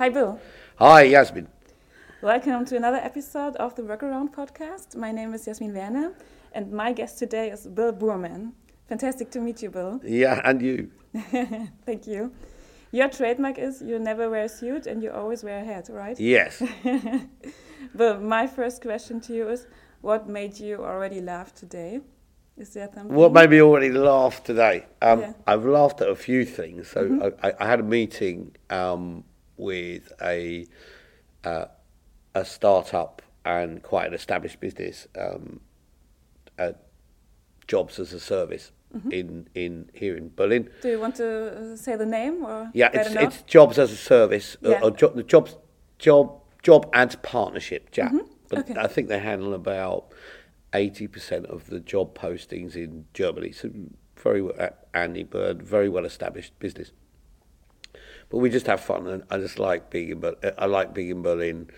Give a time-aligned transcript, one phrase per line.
[0.00, 0.40] Hi, Bill.
[0.78, 1.46] Hi, Yasmin.
[2.22, 4.96] Welcome to another episode of the Workaround podcast.
[4.96, 6.14] My name is Yasmin Werner,
[6.54, 8.52] and my guest today is Bill Boorman.
[8.88, 10.00] Fantastic to meet you, Bill.
[10.02, 10.90] Yeah, and you.
[11.84, 12.32] Thank you.
[12.92, 16.18] Your trademark is you never wear a suit and you always wear a hat, right?
[16.18, 16.62] Yes.
[17.96, 19.66] Bill, my first question to you is
[20.00, 22.00] what made you already laugh today?
[22.56, 23.14] Is there something?
[23.14, 24.86] What made me already laugh today?
[25.02, 25.32] Um, Yeah.
[25.46, 26.88] I've laughed at a few things.
[26.88, 27.46] So Mm-hmm.
[27.46, 29.24] I, I had a meeting um,
[29.60, 30.66] with a
[31.44, 31.66] uh,
[32.34, 35.60] a startup and quite an established business, um,
[37.66, 39.12] jobs as a service Mm-hmm.
[39.12, 40.68] in, in here in Berlin.
[40.82, 43.96] Do you want to uh, say the name or Yeah, it's it's jobs as a
[43.96, 44.80] service, uh, Yeah.
[44.82, 45.56] or job, the jobs
[46.00, 48.10] job job and partnership, JAP.
[48.10, 48.58] Mm-hmm.
[48.58, 48.74] Okay.
[48.76, 50.12] I think they handle about
[50.74, 53.52] eighty percent of the job postings in Germany.
[53.52, 53.70] So
[54.16, 56.90] very well, uh, Andy Bird, very well established business.
[58.30, 60.20] But we just have fun, and I just like being in.
[60.20, 61.68] Ber- I like being in Berlin.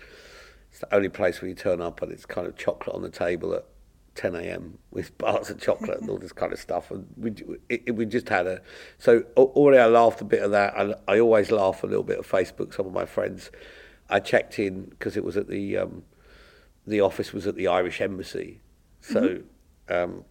[0.69, 3.09] It's the only place where you turn up and it's kind of chocolate on the
[3.09, 3.63] table at
[4.15, 4.79] 10 a.m.
[4.91, 6.91] with bars of chocolate and all this kind of stuff.
[6.91, 7.31] And we
[7.69, 8.61] it, it, we just had a
[8.97, 10.73] so al- already I laughed a bit of that.
[10.77, 12.73] I, I always laugh a little bit of Facebook.
[12.73, 13.51] Some of my friends,
[14.09, 16.03] I checked in because it was at the um,
[16.85, 18.61] the office was at the Irish embassy.
[19.01, 19.41] So
[19.89, 20.23] um,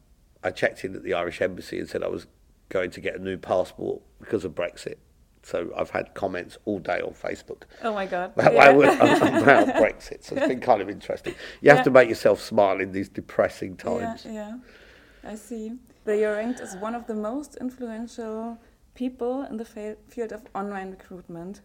[0.42, 2.26] I checked in at the Irish embassy and said I was
[2.68, 4.96] going to get a new passport because of Brexit.
[5.44, 8.32] So I've had comments all day on Facebook Oh my God.
[8.36, 9.38] about, Yeah.
[9.42, 10.22] about Brexit.
[10.24, 11.34] So it's been kind of interesting.
[11.60, 11.84] You have Yeah.
[11.84, 14.24] to make yourself smile in these depressing times.
[14.24, 15.72] Yeah, yeah, I see.
[16.04, 18.58] But you're ranked as one of the most influential
[18.94, 21.60] people in the fa- field of online recruitment.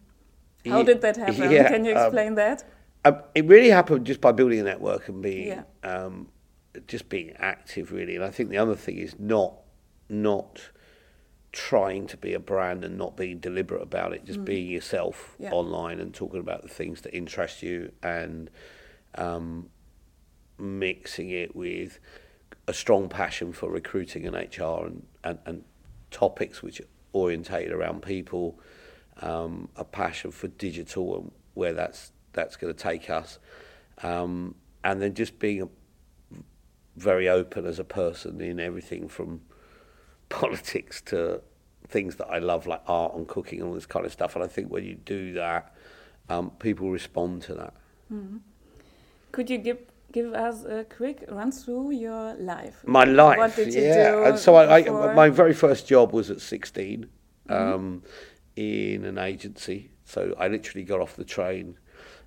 [0.66, 1.52] How did that happen?
[1.52, 2.64] yeah, Can you um, explain that?
[3.06, 6.28] Um, it really happened just by building a network and being um,
[6.88, 8.16] just being active, really.
[8.16, 9.54] And I think the other thing is not
[10.10, 10.72] not
[11.52, 14.26] trying to be a brand and not being deliberate about it.
[14.26, 15.44] Just being yourself Mm.
[15.46, 15.52] Yeah.
[15.52, 18.50] online and talking about the things that interest you and
[19.16, 19.70] um,
[20.58, 22.00] mixing it with
[22.68, 25.64] a strong passion for recruiting and HR and, and, and
[26.12, 28.60] topics which are orientated around people,
[29.22, 33.40] um, a passion for digital and where that's that's going to take us,
[34.04, 34.54] um,
[34.84, 35.68] and then just being a,
[36.96, 39.42] very open as a person in everything from
[40.30, 41.42] politics to
[41.88, 44.36] things that I love like art and cooking and all this kind of stuff.
[44.36, 45.74] And I think when you do that,
[46.30, 47.74] um, people respond to that.
[49.32, 49.80] Could you give
[50.12, 52.84] give us a quick run through your life?
[52.86, 54.12] My life, What did you yeah.
[54.12, 54.84] do and so I.
[54.84, 55.10] Mm-hmm.
[55.10, 57.08] I, my very first job was at 16
[57.50, 58.04] um,
[58.56, 59.92] in an agency.
[60.06, 61.78] So I literally got off the train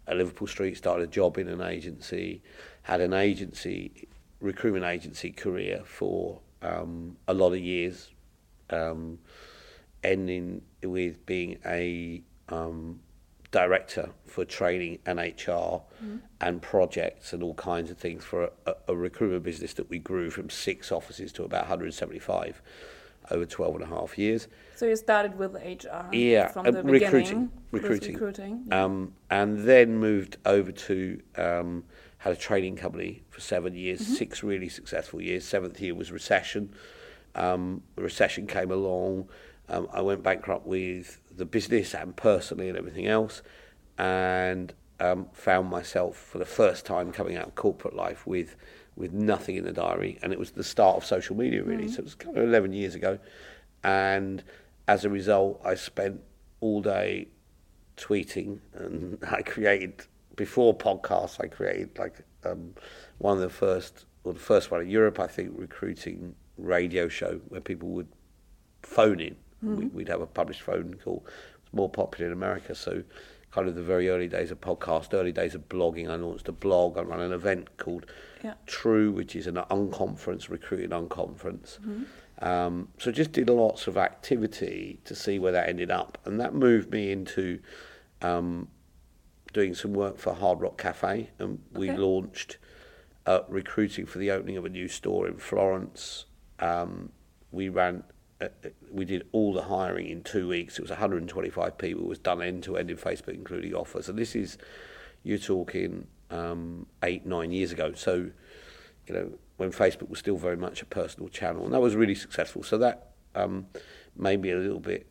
[0.07, 2.43] at Liverpool Street, started a job in an agency,
[2.83, 4.09] had an agency,
[4.41, 8.11] recruitment agency career for um, a lot of years,
[8.71, 9.19] um,
[10.03, 13.01] ending with being a um,
[13.51, 15.83] director for training and HR
[16.41, 19.99] and projects and all kinds of things for a, a, a recruitment business that we
[19.99, 22.63] grew from six offices to about 175
[23.31, 24.49] over 12 and a half years.
[24.77, 26.13] So you started with HR.
[26.13, 27.51] Yeah, from uh, the recruiting, beginning.
[27.71, 28.15] recruiting.
[28.15, 28.65] recruiting.
[28.69, 28.85] yeah.
[28.85, 31.85] Um, and then moved over to um,
[32.21, 34.15] had a training company for seven years, Mm-hmm.
[34.15, 35.45] six really successful years.
[35.45, 36.73] Seventh year was recession.
[37.35, 39.29] Um, the recession came along.
[39.69, 43.41] Um, I went bankrupt with the business and personally and everything else,
[43.99, 48.57] and um, found myself for the first time coming out of corporate life with
[48.97, 51.89] with nothing in the diary, and it was the start of social media really.
[51.89, 53.19] So it was kind of eleven years ago,
[53.83, 54.43] and
[54.89, 56.21] as a result, I spent
[56.61, 57.29] all day
[57.97, 60.03] tweeting, and I created
[60.41, 61.39] before podcasts.
[61.39, 62.75] I created like um,
[63.19, 67.43] one of the first, or the first one in Europe, I think, recruiting radio show
[67.51, 68.09] where people would
[68.83, 69.37] phone in.
[69.63, 71.27] We, we'd have a published phone call.
[71.63, 73.03] It's more popular in America, so
[73.51, 76.09] kind of the very early days of podcast, early days of blogging.
[76.09, 76.97] I launched a blog.
[76.97, 78.07] I ran an event called
[78.43, 78.55] Yeah.
[78.65, 81.79] Tru, which is an unconference, recruiting unconference.
[82.39, 86.55] Um, so just did lots of activity to see where that ended up, and that
[86.55, 87.59] moved me into
[88.23, 88.69] um,
[89.53, 91.99] doing some work for Hard Rock Cafe, and we Okay.
[91.99, 92.59] launched
[93.27, 96.25] uh, recruiting for the opening of a new store in Florence.
[96.59, 97.13] Um,
[97.53, 98.03] we ran,
[98.41, 100.79] uh, uh, we did all the hiring in two weeks.
[100.79, 102.05] It was 125 people.
[102.05, 104.09] It was done end to end in Facebook, including offers.
[104.09, 104.57] And this is,
[105.23, 107.93] you're talking um, eight, nine years ago.
[107.95, 108.31] So,
[109.07, 112.15] you know, when Facebook was still very much a personal channel, and that was really
[112.15, 112.63] successful.
[112.63, 113.67] So that um,
[114.17, 115.07] made me a little bit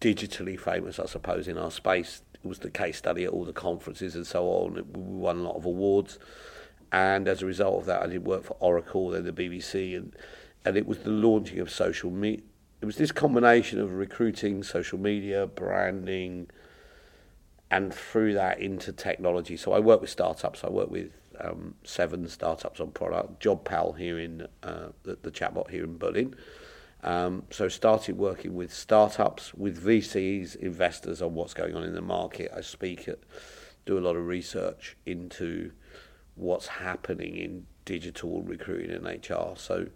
[0.00, 2.22] digitally famous, I suppose, in our space.
[2.46, 4.74] Was the case study at all the conferences and so on.
[4.74, 6.18] We won a lot of awards,
[6.92, 10.14] and as a result of that, I did work for Oracle, then the BBC, and
[10.64, 12.44] and it was the launching of social media.
[12.80, 16.48] It was this combination of recruiting, social media, branding,
[17.70, 19.56] and through that into technology.
[19.56, 20.62] So I work with startups.
[20.62, 23.42] I work with um, seven startups on product.
[23.42, 26.34] JobPal here in uh, the, the chatbot here in Berlin.
[27.06, 32.02] Um, so started working with startups, with VCs, investors on what's going on in the
[32.02, 32.50] market.
[32.54, 33.20] I speak at,
[33.86, 35.70] do a lot of research into
[36.34, 39.56] what's happening in digital recruiting and HR.
[39.56, 39.86] So,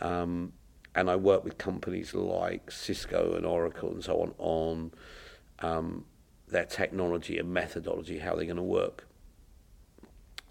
[0.00, 0.52] um,
[0.96, 4.90] and I work with companies like Cisco and Oracle and so on on
[5.60, 6.04] um,
[6.48, 9.06] their technology and methodology, how they're going to work.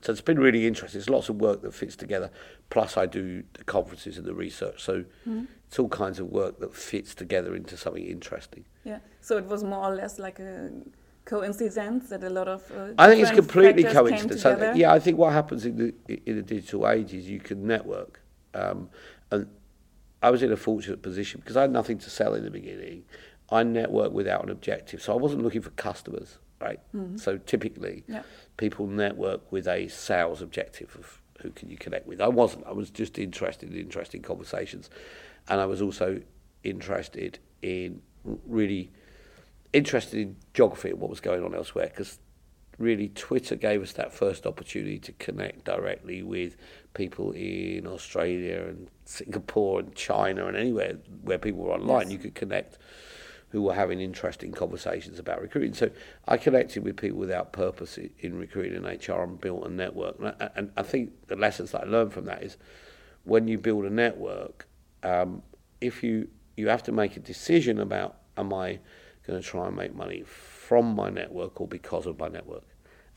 [0.01, 0.99] So it's been really interesting.
[0.99, 2.31] There's lots of work that fits together.
[2.69, 4.81] Plus, I do the conferences and the research.
[4.81, 5.45] So mm-hmm.
[5.67, 8.65] It's all kinds of work that fits together into something interesting.
[8.83, 8.99] Yeah.
[9.21, 10.71] So it was more or less like a
[11.25, 12.63] coincidence that a lot of.
[12.71, 14.41] Uh, I think it's completely coincidence.
[14.41, 17.67] So, yeah, I think what happens in the in the digital age is you can
[17.67, 18.21] network,
[18.53, 18.89] um,
[19.29, 19.47] and
[20.23, 23.03] I was in a fortunate position because I had nothing to sell in the beginning.
[23.49, 26.79] I networked without an objective, so I wasn't looking for customers, right?
[26.95, 27.17] Mm-hmm.
[27.17, 28.23] So typically, yeah.
[28.57, 32.21] people network with a sales objective of who can you connect with.
[32.21, 32.65] I wasn't.
[32.65, 34.89] I was just interested in interesting conversations,
[35.47, 36.21] and I was also
[36.63, 38.91] interested in really
[39.73, 42.19] interested in geography and what was going on elsewhere because
[42.77, 46.55] really Twitter gave us that first opportunity to connect directly with
[46.93, 52.03] people in Australia and Singapore and China and anywhere where people were online.
[52.03, 52.13] Yes.
[52.13, 52.77] You could connect
[53.49, 55.73] who were having interesting conversations about recruiting.
[55.73, 55.89] So
[56.27, 60.19] I connected with people without purpose in recruiting and HR and built a network.
[60.19, 62.57] And I, and I think the lessons that I learned from that is
[63.23, 64.67] when you build a network,
[65.03, 65.43] um,
[65.79, 68.79] if you you have to make a decision about am I
[69.27, 72.63] going to try and make money from my network or because of my network.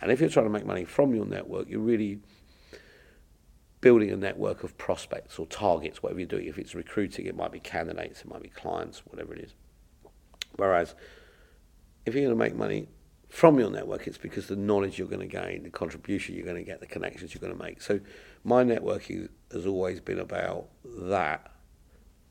[0.01, 2.21] And if you're trying to make money from your network, you're really
[3.81, 6.47] building a network of prospects or targets, whatever you're doing.
[6.47, 9.55] If it's recruiting, it might be candidates, it might be clients, whatever it is.
[10.57, 10.95] Whereas
[12.07, 12.89] if you're going to make money
[13.29, 16.57] from your network, it's because the knowledge you're going to gain, the contribution you're going
[16.57, 17.81] to get, the connections you're going to make.
[17.81, 18.01] So
[18.45, 21.53] my networking has always been about that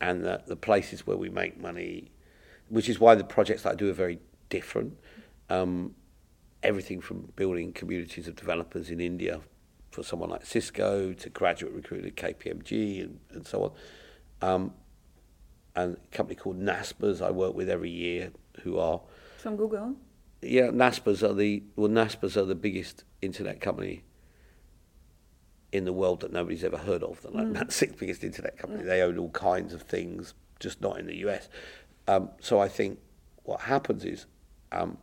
[0.01, 2.11] and the, the places where we make money
[2.69, 4.19] which is why the projects that I do are very
[4.49, 4.97] different.
[5.49, 5.95] Um,
[6.61, 9.41] everything from building communities of developers in India
[9.91, 14.49] for someone like Cisco to graduate recruiting at KPMG and, and so on.
[14.49, 14.73] Um,
[15.75, 18.31] and a company called Naspers I work with every year
[18.63, 19.01] who are
[19.37, 19.95] from Google.
[20.41, 24.03] Yeah, Naspers are the well Naspers are the biggest internet company
[25.71, 27.21] in the world that nobody's ever heard of.
[27.21, 27.53] They're like mm.
[27.53, 28.83] that sixth biggest internet company.
[28.83, 28.87] Mm.
[28.87, 31.49] They own all kinds of things, just not in the US.
[32.07, 32.99] Um, so I think
[33.43, 34.25] what happens is
[34.71, 34.97] um,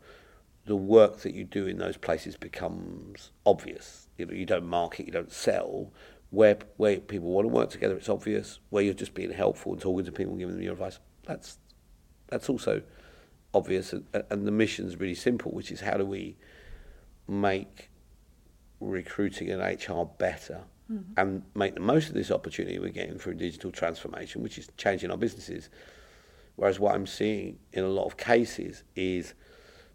[0.65, 4.09] the work that you do in those places becomes obvious.
[4.19, 5.93] You know, you don't market, you don't sell.
[6.31, 8.59] Where where people want to work together, it's obvious.
[8.71, 11.59] Where you're just being helpful and talking to people and giving them your advice, that's
[12.29, 12.83] that's also
[13.55, 13.93] obvious.
[13.93, 16.37] And, and the mission's really simple, which is how do we
[17.29, 17.91] make
[18.81, 20.63] recruiting and HR better
[20.93, 21.13] mm-hmm.
[21.17, 25.11] and make the most of this opportunity we're getting through digital transformation, which is changing
[25.11, 25.71] our businesses
[26.57, 29.35] Whereas what I'm seeing in a lot of cases is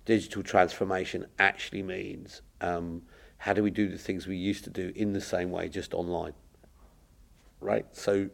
[0.06, 3.02] digital transformation actually means um,
[3.42, 5.94] how do we do the things we used to do in the same way, just
[5.94, 6.34] online,
[7.60, 7.86] right?
[7.92, 8.30] So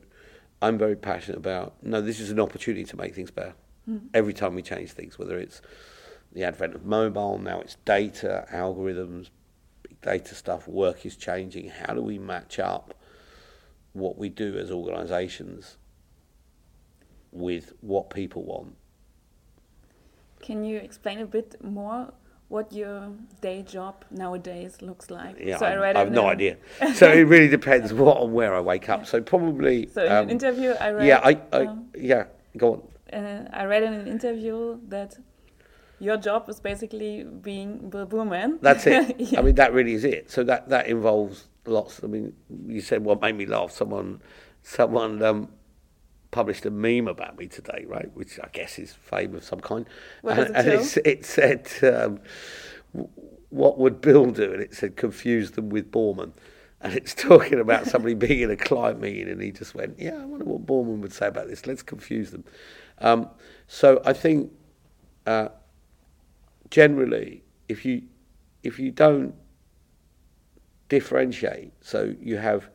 [0.61, 3.53] I'm very passionate about no, this is an opportunity to make things better.
[3.89, 4.09] Mm.
[4.13, 5.61] Every time we change things, whether it's
[6.33, 9.29] the advent of mobile, now it's data, algorithms,
[9.81, 11.69] big data stuff, work is changing.
[11.69, 12.93] How do we match up
[13.93, 15.77] what we do as organisations
[17.31, 18.75] with what people want.
[20.41, 22.13] Can you explain a bit more
[22.49, 23.11] what your
[23.41, 25.37] day job nowadays looks like?
[25.39, 26.57] Yeah, so I, read I have no idea.
[26.93, 29.01] so it really depends what and where I wake up.
[29.01, 29.05] Yeah.
[29.05, 29.87] So probably.
[29.89, 31.07] So in um, an interview, I read.
[31.07, 32.25] Yeah, I, I um, yeah,
[32.55, 32.81] go on.
[33.13, 35.17] Uh, I read in an interview that
[35.99, 38.59] your job is basically being the woman.
[38.61, 39.19] That's it.
[39.19, 39.39] yeah.
[39.39, 40.31] I mean, that really is it.
[40.31, 42.01] So that that involves lots.
[42.03, 42.33] I mean,
[42.67, 43.71] you said what made me laugh.
[43.71, 44.21] Someone,
[44.61, 45.49] someone um,
[46.31, 48.13] published a meme about me today, right?
[48.15, 49.85] Which I guess is fame of some kind.
[50.21, 52.19] What and, and it, it, said, um,
[53.49, 56.33] "What would Bill do?" And it said, "Confuse them with Boorman."
[56.81, 60.15] And it's talking about somebody being in a client meeting, and he just went, "Yeah,
[60.15, 61.65] I wonder what Boorman would say about this.
[61.65, 62.43] Let's confuse them."
[62.99, 63.29] Um,
[63.67, 64.51] so I think
[65.25, 65.49] uh,
[66.69, 68.03] generally, if you
[68.63, 69.33] if you don't
[70.89, 72.69] differentiate, so you have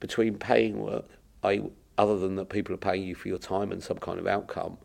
[0.00, 1.06] between paying work,
[1.42, 1.62] i.e
[1.98, 4.78] other than that people are paying you for your time and some kind of outcome,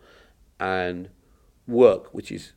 [0.59, 1.09] and
[1.67, 2.53] work, which is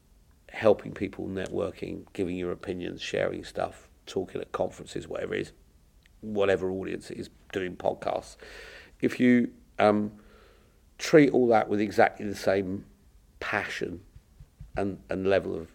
[0.51, 5.53] helping people, networking, giving your opinions, sharing stuff, talking at conferences, whatever it is,
[6.23, 8.37] whatever audience is, doing podcasts.
[9.01, 10.13] If you um,
[10.99, 12.87] treat all that with exactly the same
[13.39, 14.01] passion
[14.77, 15.69] and, and level of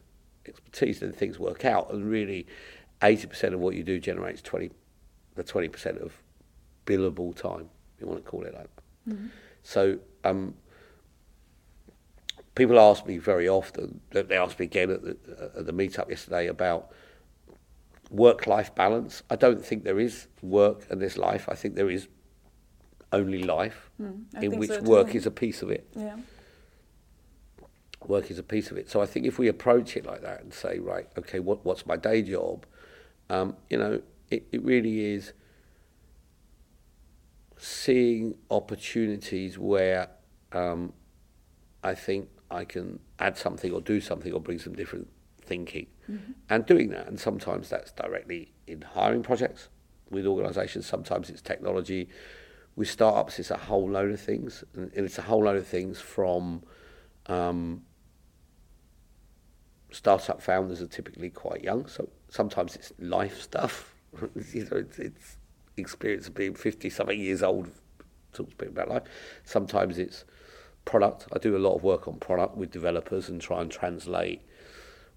[0.48, 1.92] expertise, then things work out.
[1.92, 2.48] And really,
[3.02, 4.72] 80% of what you do generates 20,
[5.36, 6.22] the 20% of
[6.86, 7.70] billable time,
[8.02, 9.14] you want to call it like that.
[9.14, 9.28] Mm-hmm.
[9.64, 10.56] So um,
[12.56, 15.18] people ask me very often, they asked me again at the,
[15.56, 16.92] at the meetup yesterday about
[18.10, 19.24] work-life balance.
[19.30, 21.48] I don't think there is work and there's life.
[21.48, 22.08] I think there is
[23.14, 25.88] only life, mm, in which so work is a piece of it.
[25.96, 26.18] Yeah.
[28.08, 28.90] Work is a piece of it.
[28.90, 31.86] So I think if we approach it like that and say, right, okay, what, what's
[31.86, 32.66] my day job?
[33.30, 35.34] Um, you know, it, it really is
[37.64, 40.10] seeing opportunities where
[40.52, 40.94] um,
[41.84, 45.08] I think I can add something or do something or bring some different
[45.42, 46.32] thinking mm-hmm.
[46.50, 47.08] and doing that.
[47.08, 49.70] And sometimes that's directly in hiring projects
[50.10, 52.10] with organisations, sometimes it's technology.
[52.76, 54.64] With startups, it's a whole load of things.
[54.74, 56.64] And it's a whole load of things from
[57.28, 57.84] um,
[59.92, 63.94] startup founders are typically quite young, so sometimes it's life stuff.
[64.52, 65.38] you know, it's, it's
[65.82, 67.72] experience of being 50 something years old,
[68.34, 69.04] talk to people about life.
[69.44, 70.24] Sometimes it's
[70.86, 71.28] product.
[71.34, 74.42] I do a lot of work on product with developers and try and translate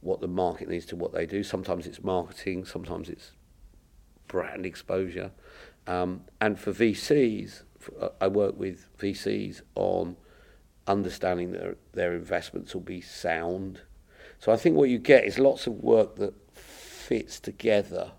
[0.01, 1.43] what the market needs to what they do.
[1.43, 3.33] Sometimes it's marketing, sometimes it's
[4.29, 5.31] brand exposure.
[5.87, 7.63] Um, and for VCs,
[8.01, 10.17] uh, I work with VCs on
[10.87, 13.81] understanding that their investments will be sound.
[14.39, 18.13] So I think what you get is lots of work that fits together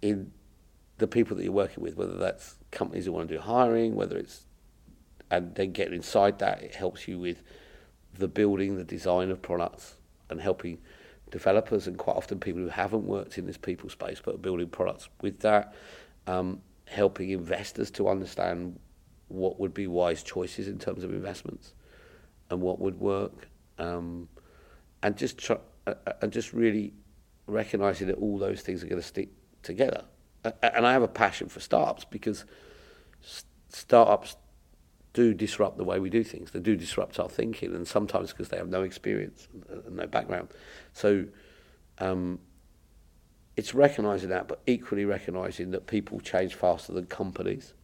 [0.00, 0.32] in
[1.00, 4.16] the people that you're working with, whether that's companies who want to do hiring, whether
[4.16, 4.44] it's
[5.30, 7.42] and then getting inside that, it helps you with
[8.18, 9.94] the building, the design of products,
[10.28, 10.78] and helping
[11.30, 14.68] developers and quite often people who haven't worked in this people space but are building
[14.68, 15.74] products with that,
[16.26, 18.78] um, helping investors to understand
[19.28, 21.74] what would be wise choices in terms of investments
[22.50, 24.28] and what would work, um,
[25.02, 26.92] and just uh, uh and just really
[27.46, 29.28] recognizing that all those things are going to stick
[29.62, 30.04] together.
[30.44, 32.44] And I have a passion for startups because
[33.68, 34.36] startups
[35.12, 36.52] do disrupt the way we do things.
[36.52, 40.48] They do disrupt our thinking, and sometimes because they have no experience and no background.
[40.92, 41.26] So
[41.98, 42.38] um,
[43.56, 47.74] it's recognising that, but equally recognising that people change faster than companies.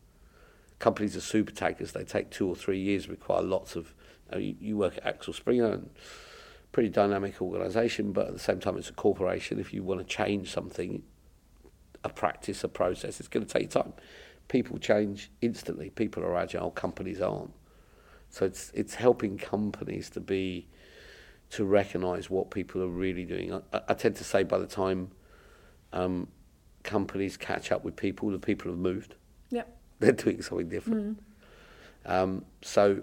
[0.79, 1.93] Companies are super tankers.
[1.93, 3.95] They take two or three years, require lots of.
[4.33, 5.91] You, know, you, work at Axel Springer, and
[6.73, 9.59] pretty dynamic organisation, but at the same time, it's a corporation.
[9.59, 11.03] If you want to change something,
[12.07, 13.93] a practice, a process, it's going to take time
[14.49, 15.91] people change instantly.
[15.91, 17.53] People are agile, companies aren't.
[18.31, 20.69] So it's it's helping companies to be
[21.51, 23.55] to recognise what people are really doing.
[23.73, 25.13] I, I, tend to say by the time
[25.93, 26.27] um,
[26.83, 29.15] companies catch up with people, the people have moved.
[29.51, 29.63] Yeah,
[30.01, 31.23] they're doing something different.
[32.05, 32.11] Mm.
[32.11, 33.03] Um, so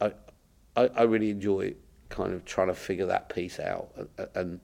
[0.00, 0.12] I,
[0.76, 1.74] I, I really enjoy
[2.08, 4.60] kind of trying to figure that piece out and, and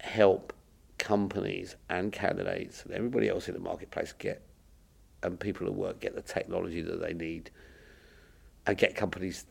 [0.00, 0.52] help
[1.02, 4.40] companies and candidates and everybody else in the marketplace get
[5.24, 7.50] and people at work get the technology that they need
[8.66, 9.44] and get companies,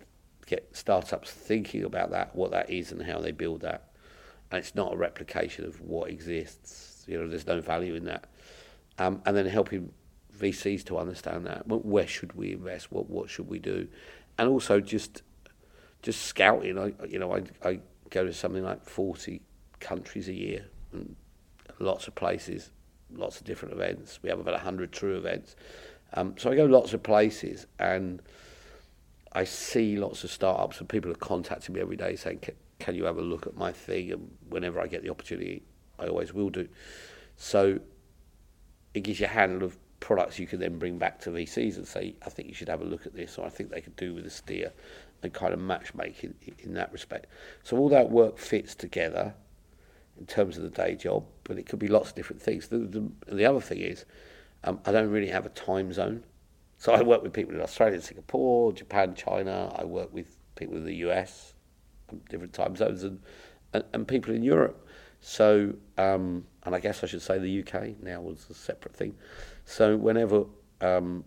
[0.46, 3.90] get startups thinking about that, what that is and how they build that.
[4.50, 7.04] And it's not a replication of what exists.
[7.06, 8.28] You know, there's no value in that.
[8.98, 9.92] Um, and then helping
[10.34, 11.68] VCs to understand that.
[11.68, 12.94] Where should we invest?
[12.94, 13.90] What what should we do?
[14.38, 15.22] And also just
[16.02, 16.80] just scouting.
[16.80, 17.80] I you know I I
[18.10, 19.42] go to something like forty
[19.82, 21.16] countries a year and
[21.82, 22.72] lots of places
[23.16, 24.20] lots of different events.
[24.22, 25.56] We have about 100 tru events.
[26.14, 28.22] Um, so I go lots of places and
[29.34, 32.42] I see lots of startups and people are contacting me every day saying,
[32.80, 34.12] can you have a look at my thing?
[34.12, 35.64] And whenever I get the opportunity,
[36.00, 36.68] I always will do.
[37.38, 37.80] So
[38.94, 41.88] it gives you a handle of products you can then bring back to VCs and
[41.88, 43.96] say, I think you should have a look at this, or I think they could
[43.96, 44.74] do with a steer,
[45.22, 47.28] and kind of matchmaking in that respect.
[47.64, 49.36] So all that work fits together
[50.22, 52.68] in terms of the day job, but it could be lots of different things.
[52.68, 54.06] The, the, the other thing is,
[54.64, 56.24] um, I don't really have a time zone.
[56.78, 59.74] So I work with people in Australia, Singapore, Japan, China.
[59.76, 61.56] I work with people in the US,
[62.30, 63.20] different time zones, and,
[63.74, 64.88] and, and people in Europe.
[65.22, 69.16] So, um, and I guess I should say the UK now was a separate thing.
[69.66, 70.46] So whenever
[70.82, 71.24] um,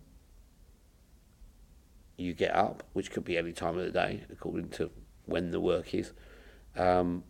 [2.15, 4.89] you get up, which could be any time of the day, according to
[5.25, 6.13] when the work is,
[6.77, 7.25] um,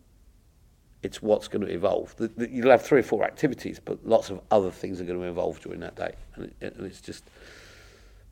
[1.02, 2.14] it's what's going to evolve.
[2.16, 5.20] The, the, you'll have three or four activities, but lots of other things are going
[5.20, 7.24] to evolve during that day, and, it, and it's just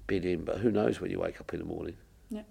[0.06, 0.44] bid in.
[0.44, 1.97] But who knows when you wake up in the morning?
[2.30, 2.42] Yeah.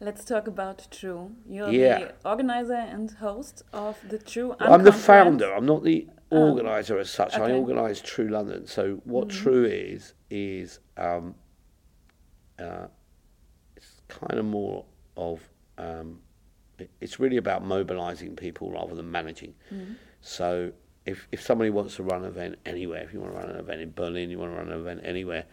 [0.00, 1.32] Let's talk about Tru.
[1.48, 1.98] You're yeah.
[1.98, 4.56] the organizer and host of the Tru.
[4.58, 5.52] Well, I'm the founder.
[5.52, 6.50] I'm not the oh.
[6.50, 7.34] organizer as such.
[7.34, 7.52] Okay.
[7.52, 8.66] I organise Tru London.
[8.66, 9.42] So what mm -hmm.
[9.42, 11.34] Tru is is um,
[12.58, 12.86] uh,
[13.76, 14.84] it's kind of more
[15.14, 16.20] of um,
[17.00, 19.54] it's really about mobilising people rather than managing.
[20.20, 20.72] So
[21.04, 23.56] if if somebody wants to run an event anywhere, if you want to run an
[23.58, 25.44] event in Berlin, you want to run an event anywhere,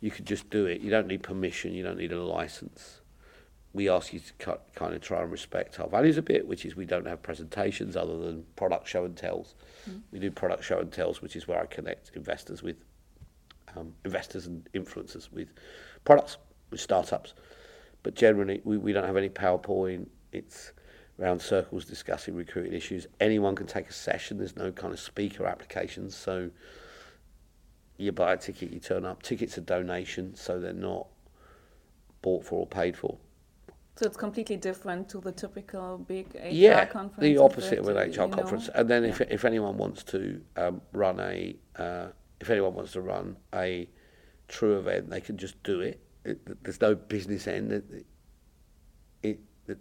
[0.00, 0.80] you could just do it.
[0.80, 1.72] You don't need permission.
[1.74, 3.00] You don't need a license.
[3.74, 6.64] We ask you to cut, kind of try and respect our values a bit, which
[6.64, 9.54] is we don't have presentations other than product show and tells.
[10.10, 12.84] We do product show and tells, which is where I connect investors with
[13.76, 15.48] um, investors and influencers with
[16.04, 16.38] products,
[16.70, 17.34] with startups.
[18.02, 20.06] But generally, we, we don't have any PowerPoint.
[20.32, 20.72] It's
[21.16, 23.06] round circles discussing recruiting issues.
[23.20, 24.38] Anyone can take a session.
[24.38, 26.16] There's no kind of speaker applications.
[26.16, 26.50] So
[27.96, 29.22] you buy a ticket, you turn up.
[29.22, 31.08] Tickets are donations, so they're not
[32.22, 33.18] bought for or paid for.
[33.96, 37.20] So it's completely different to the typical big HR yeah, conference.
[37.20, 38.28] the opposite of an HR know?
[38.28, 38.70] conference.
[38.72, 39.26] And then if Yeah.
[39.28, 42.06] if anyone wants to um, run a uh,
[42.40, 43.88] if anyone wants to run a
[44.46, 46.00] tru event, they can just do it.
[46.24, 47.72] it there's no business end.
[47.72, 48.06] It,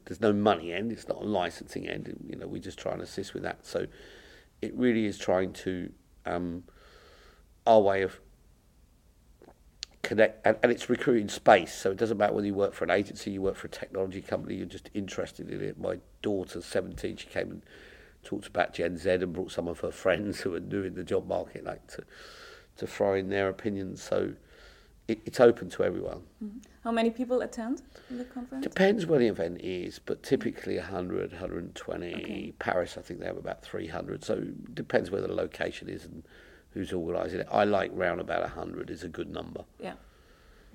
[0.06, 0.92] there's no money end.
[0.92, 2.16] It's not a licensing end.
[2.28, 3.66] You know, we just try and assist with that.
[3.66, 3.88] So
[4.62, 5.92] it really is trying to
[6.26, 6.64] um,
[7.66, 8.20] our way of
[10.04, 11.74] connect, and, and it's recruiting space.
[11.74, 14.22] So it doesn't matter whether you work for an agency, you work for a technology
[14.22, 15.80] company, you're just interested in it.
[15.80, 17.62] My daughter's 17, she came and
[18.24, 21.04] talked about Gen Z and brought some of her friends who are new in the
[21.04, 22.04] job market, like to
[22.78, 24.04] to throw in their opinions.
[24.04, 24.34] So
[25.08, 26.22] it, it's open to everyone.
[26.84, 28.64] How many people attend the conference?
[28.64, 32.14] Depends where the event is, but typically 100, 120.
[32.16, 32.54] Okay.
[32.60, 34.24] Paris, I think they have about 300.
[34.24, 36.24] So it depends where the location is and
[36.72, 37.48] who's organising it.
[37.52, 39.64] I like round about 100 is a good number.
[39.80, 39.94] Yeah.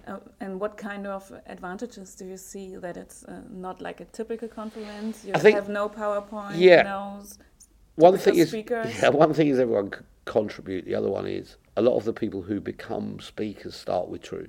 [0.07, 4.05] Uh, and what kind of advantages do you see that it's uh, not like a
[4.07, 5.25] typical conference?
[5.25, 6.83] You I think- have no PowerPoint, Yeah.
[6.83, 7.23] no
[7.95, 10.87] One thing is, yeah, one thing is everyone c- contribute.
[10.87, 14.49] The other one is a lot of the people who become speakers start with Tru.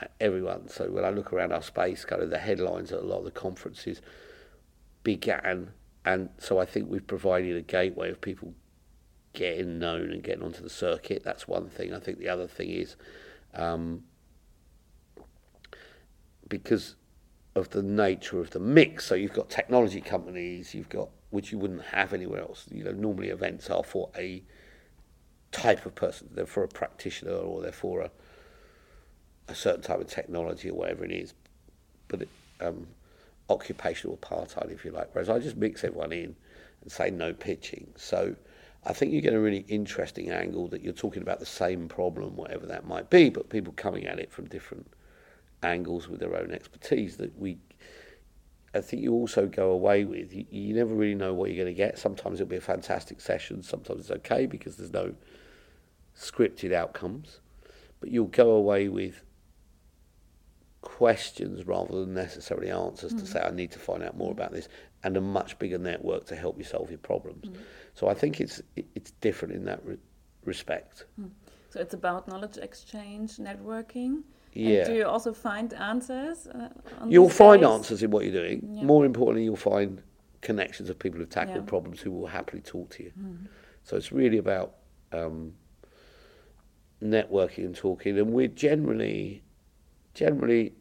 [0.00, 0.68] Uh, Everyone.
[0.68, 3.24] So when I look around our space, kind of the headlines at a lot of
[3.24, 4.00] the conferences
[5.02, 5.72] began,
[6.04, 8.54] and so I think we've provided a gateway of people
[9.32, 11.22] getting known and getting onto the circuit.
[11.24, 11.94] That's one thing.
[11.94, 12.96] I think the other thing is
[13.54, 14.04] um,
[16.48, 16.96] because
[17.54, 19.06] of the nature of the mix.
[19.06, 22.66] So you've got technology companies, you've got which you wouldn't have anywhere else.
[22.70, 24.42] You know, normally events are for a
[25.52, 26.28] type of person.
[26.32, 28.10] They're for a practitioner or they're for a
[29.48, 31.34] a certain type of technology or whatever it is.
[32.08, 32.28] But it,
[32.60, 32.86] um,
[33.48, 35.08] occupational apartheid, if you like.
[35.12, 36.36] Whereas I just mix everyone in
[36.82, 37.92] and say no pitching.
[37.96, 38.36] So
[38.84, 42.36] I think you get a really interesting angle that you're talking about the same problem,
[42.36, 44.86] whatever that might be, but people coming at it from different
[45.62, 47.58] angles with their own expertise that we
[48.72, 51.74] I think you also go away with you, you never really know what you're going
[51.74, 55.12] to get sometimes it'll be a fantastic session sometimes it's okay because there's no
[56.20, 57.40] scripted outcomes
[58.00, 59.24] but you'll go away with
[60.82, 63.26] questions rather than necessarily answers to mm.
[63.26, 64.38] say I need to find out more mm.
[64.38, 64.68] about this
[65.02, 67.56] and a much bigger network to help you solve your problems mm.
[67.94, 69.98] so I think it's it's different in that re-
[70.44, 71.04] respect
[71.70, 74.22] So it's about knowledge exchange, networking.
[74.52, 74.78] Yeah.
[74.78, 76.48] And do you also find answers?
[76.48, 76.68] Uh,
[77.08, 77.70] You'll find days?
[77.70, 78.68] answers in what you're doing.
[78.72, 78.84] Yeah.
[78.84, 80.02] More importantly, you'll find
[80.42, 81.74] connections of people who've tackled Yeah.
[81.74, 83.12] problems who will happily talk to you.
[83.84, 84.74] So it's really about
[85.12, 85.54] um,
[87.02, 89.42] networking and talking, and we're generally,
[90.14, 90.72] generally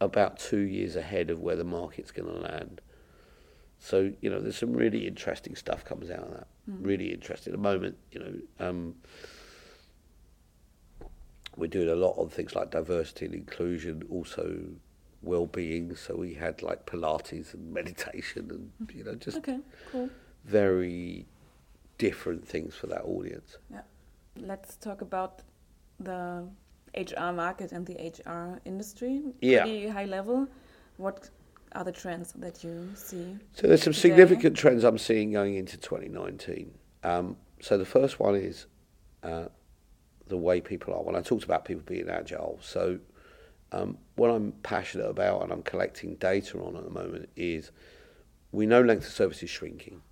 [0.00, 2.80] about two years ahead of where the market's going to land.
[3.78, 6.46] So you know, there's some really interesting stuff comes out of that.
[6.66, 7.52] Really interesting.
[7.52, 8.66] At the moment, you know.
[8.66, 8.94] Um,
[11.56, 14.58] we're doing a lot on things like diversity and inclusion, also
[15.22, 15.96] well-being.
[15.96, 19.60] So we had like Pilates and meditation, and you know, just Okay,
[19.90, 20.10] cool.
[20.44, 21.26] very
[21.98, 23.56] different things for that audience.
[23.70, 23.80] Yeah.
[24.38, 25.40] Let's talk about
[26.00, 26.48] the
[26.96, 29.22] HR market and the HR industry.
[29.40, 29.62] Yeah.
[29.62, 30.48] Pretty high level.
[30.96, 31.30] What
[31.72, 33.36] are the trends that you see?
[33.52, 34.08] So there's some Today?
[34.08, 36.72] significant trends I'm seeing going into 2019.
[37.04, 38.66] Um, so the first one is
[39.22, 39.46] uh,
[40.26, 41.02] the way people are.
[41.02, 42.98] When I talked about people being agile, so
[43.72, 47.70] um, what I'm passionate about and I'm collecting data on at the moment is
[48.52, 50.02] we know length of service is shrinking.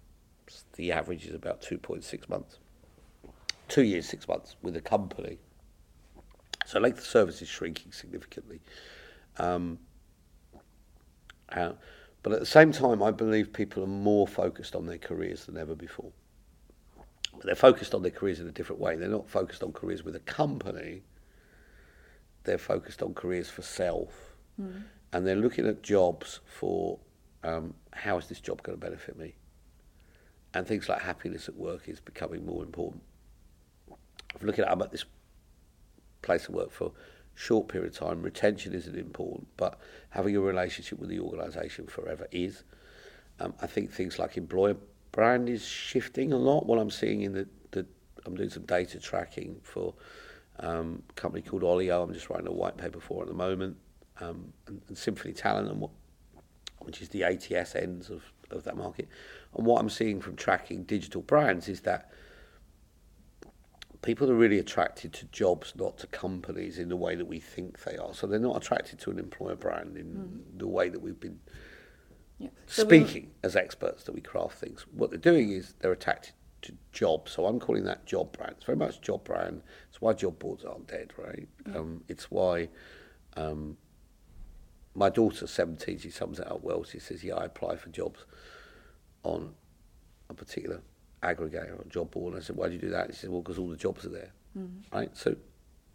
[0.74, 2.58] The average is about 2.6 months.
[3.68, 5.38] Two years, six months with a company.
[6.66, 8.60] So length of service is shrinking significantly.
[9.38, 9.78] Um,
[11.50, 11.72] uh,
[12.22, 15.58] but at the same time, I believe people are more focused on their careers than
[15.58, 16.10] ever before.
[17.34, 18.96] But they're focused on their careers in a different way.
[18.96, 21.02] They're not focused on careers with a company.
[22.44, 24.36] They're focused on careers for self,
[25.12, 26.98] and they're looking at jobs for
[27.42, 29.34] um, how is this job going to benefit me,
[30.54, 33.02] and things like happiness at work is becoming more important.
[33.90, 35.04] I'm looking at I'm at this
[36.24, 36.92] place of work for
[37.34, 38.22] short period of time.
[38.22, 39.78] Retention isn't important, but
[40.10, 42.64] having a relationship with the organisation forever is.
[43.40, 44.76] Um, I think things like employer
[45.12, 46.66] brand is shifting a lot.
[46.66, 47.86] What I'm seeing in the, the
[48.24, 49.94] I'm doing some data tracking for
[50.60, 52.02] um, a company called Oleeo.
[52.02, 53.76] I'm just writing a white paper for at the moment,
[54.20, 55.90] um, and, and Symphony Talent, and what,
[56.80, 59.08] which is the ATS ends of, of that market.
[59.56, 62.10] And what I'm seeing from tracking digital brands is that
[64.04, 67.82] people are really attracted to jobs, not to companies in the way that we think
[67.84, 68.12] they are.
[68.12, 70.58] So they're not attracted to an employer brand in mm.
[70.58, 71.40] the way that we've been
[72.38, 72.50] yeah.
[72.66, 74.84] so speaking as experts that we craft things.
[74.92, 77.32] What they're doing is they're attracted to jobs.
[77.32, 78.54] So I'm calling that job brand.
[78.58, 79.62] It's very much job brand.
[79.88, 81.48] It's why job boards aren't dead, right?
[81.66, 81.78] Yeah.
[81.78, 82.68] Um, it's why
[83.36, 83.78] um,
[84.94, 85.98] my daughter's 17.
[85.98, 86.84] She sums it up well.
[86.84, 88.26] She says, "Yeah, I apply for jobs
[89.22, 89.54] on
[90.28, 90.82] a particular
[91.24, 93.42] aggregator or job board." And I said, "Why do you do that?" He said, "Well,
[93.42, 94.96] because all the jobs are there, mm-hmm.
[94.96, 95.36] right?" So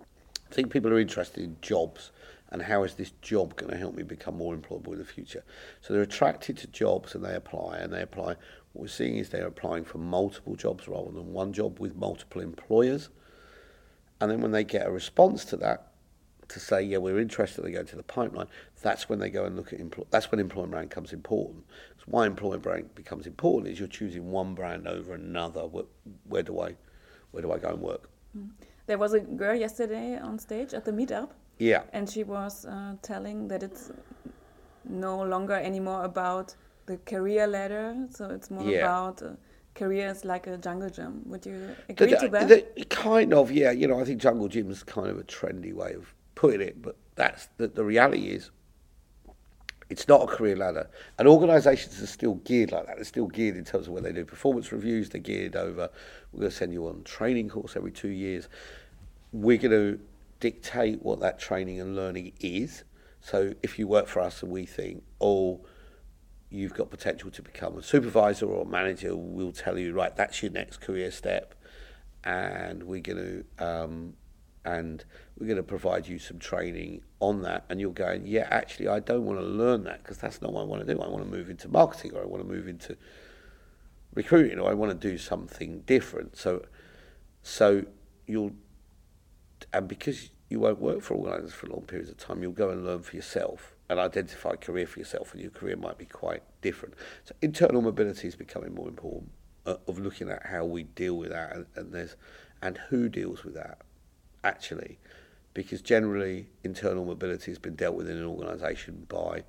[0.01, 2.11] I think people are interested in jobs
[2.51, 5.43] and how is this job going to help me become more employable in the future.
[5.81, 8.35] So they're attracted to jobs and they apply and they apply
[8.73, 12.41] what we're seeing is they're applying for multiple jobs rather than one job with multiple
[12.41, 13.09] employers.
[14.21, 15.87] And then when they get a response to that,
[16.49, 18.47] to say, yeah, we're interested, they go to the pipeline,
[18.81, 21.63] that's when they go and look at, employ- that's when employment brand comes important.
[22.09, 25.67] Why employer brand becomes important is you're choosing one brand over another.
[25.67, 25.85] Where,
[26.27, 26.75] where do I,
[27.31, 28.09] where do I go and work?
[28.35, 28.49] Mm.
[28.87, 31.29] There was a girl yesterday on stage at the meetup.
[31.59, 31.83] Yeah.
[31.93, 33.91] And she was uh, telling that it's
[34.85, 36.55] no longer anymore about
[36.87, 38.07] the career ladder.
[38.09, 38.79] So it's more yeah.
[38.79, 39.33] about uh,
[39.75, 41.21] careers like a jungle gym.
[41.25, 42.47] Would you agree the, to that?
[42.47, 43.69] The, kind of, yeah.
[43.69, 46.81] You know, I think jungle gym is kind of a trendy way of putting it,
[46.81, 48.49] but that's the, the reality is
[49.89, 50.89] it's not a career ladder.
[51.17, 52.95] And organisations are still geared like that.
[52.97, 55.09] They're still geared in terms of when they do performance reviews.
[55.09, 55.89] They're geared over,
[56.31, 58.49] we're going to send you on training course every two years.
[59.31, 59.99] We're going to
[60.39, 62.83] dictate what that training and learning is.
[63.21, 65.61] So if you work for us and we think, oh,
[66.49, 70.41] you've got potential to become a supervisor or a manager, we'll tell you, right, that's
[70.41, 71.53] your next career step,
[72.23, 74.13] and we're going to um,
[74.65, 75.03] and
[75.39, 77.63] we're going to provide you some training on that.
[77.69, 80.61] And you're going, yeah, actually, I don't want to learn that because that's not what
[80.61, 80.99] I want to do.
[81.01, 82.97] I want to move into marketing or I want to move into
[84.13, 86.35] recruiting or I want to do something different.
[86.35, 86.65] So,
[87.41, 87.85] so
[88.27, 88.51] you'll,
[89.71, 92.85] and because you won't work for organisations for long periods of time, you'll go and
[92.85, 96.43] learn for yourself and identify a career for yourself, and your career might be quite
[96.61, 96.93] different.
[97.23, 99.31] So internal mobility is becoming more important
[99.65, 102.15] uh, of looking at how we deal with that, and, and there's
[102.61, 103.79] and who deals with that
[104.43, 104.99] actually,
[105.59, 109.43] because generally internal mobility has been dealt with in an organisation by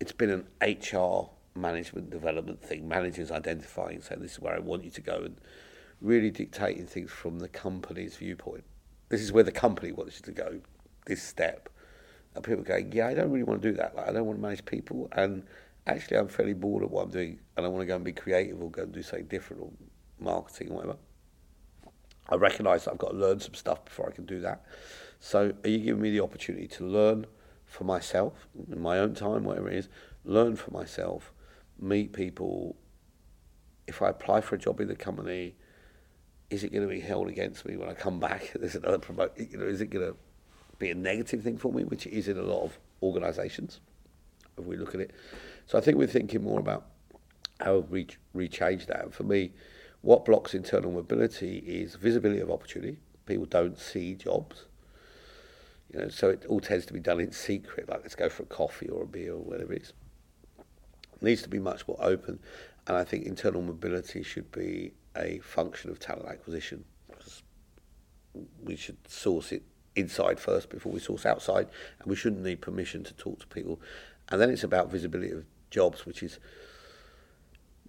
[0.00, 4.82] it's been an HR management development thing, managers identifying saying this is where I want
[4.82, 5.36] you to go and
[6.00, 8.64] really dictating things from the company's viewpoint.
[9.10, 10.60] This is where the company wants you to go,
[11.06, 11.68] this step
[12.34, 13.94] and people going, yeah, I don't really want to do that.
[13.94, 15.44] Like, I don't want to manage people, and
[15.86, 18.12] actually, I'm fairly bored of what I'm doing, and I want to go and be
[18.12, 19.70] creative or go and do something different or
[20.18, 20.96] marketing or whatever.
[22.30, 24.64] I recognise that I've got to learn some stuff before I can do that.
[25.18, 27.26] So, are you giving me the opportunity to learn
[27.66, 29.88] for myself in my own time, whatever it is,
[30.24, 31.32] learn for myself,
[31.78, 32.76] meet people?
[33.86, 35.56] If I apply for a job in the company,
[36.48, 38.52] is it going to be held against me when I come back?
[38.54, 39.36] There's another promote.
[39.38, 40.16] You know, is it going to
[40.80, 43.80] be a negative thing for me, which is in a lot of organisations,
[44.58, 45.12] if we look at it.
[45.66, 46.86] So I think we're thinking more about
[47.60, 49.04] how we rechange that.
[49.04, 49.52] And for me,
[50.02, 52.98] what blocks internal mobility is visibility of opportunity.
[53.26, 54.64] People don't see jobs.
[55.92, 58.44] You know, so it all tends to be done in secret, like let's go for
[58.44, 59.92] a coffee or a beer or whatever it is.
[61.16, 62.38] It needs to be much more open,
[62.86, 66.84] and I think internal mobility should be a function of talent acquisition.
[68.62, 69.64] We should source it
[69.96, 73.80] inside first before we source outside, and we shouldn't need permission to talk to people.
[74.28, 76.38] And then it's about visibility of jobs, which is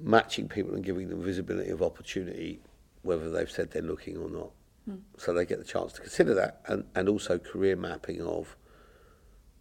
[0.04, 2.62] matching people and giving them visibility of opportunity,
[3.04, 4.52] whether they've said they're looking or not.
[4.86, 4.96] Hmm.
[5.18, 8.56] So they get the chance to consider that, and, and also career mapping of,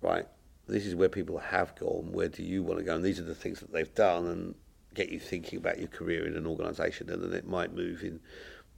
[0.00, 0.26] right,
[0.66, 2.94] this is where people have gone, where do you want to go?
[2.94, 4.54] And these are the things that they've done, and
[4.94, 8.20] get you thinking about your career in an organisation, and then it might move in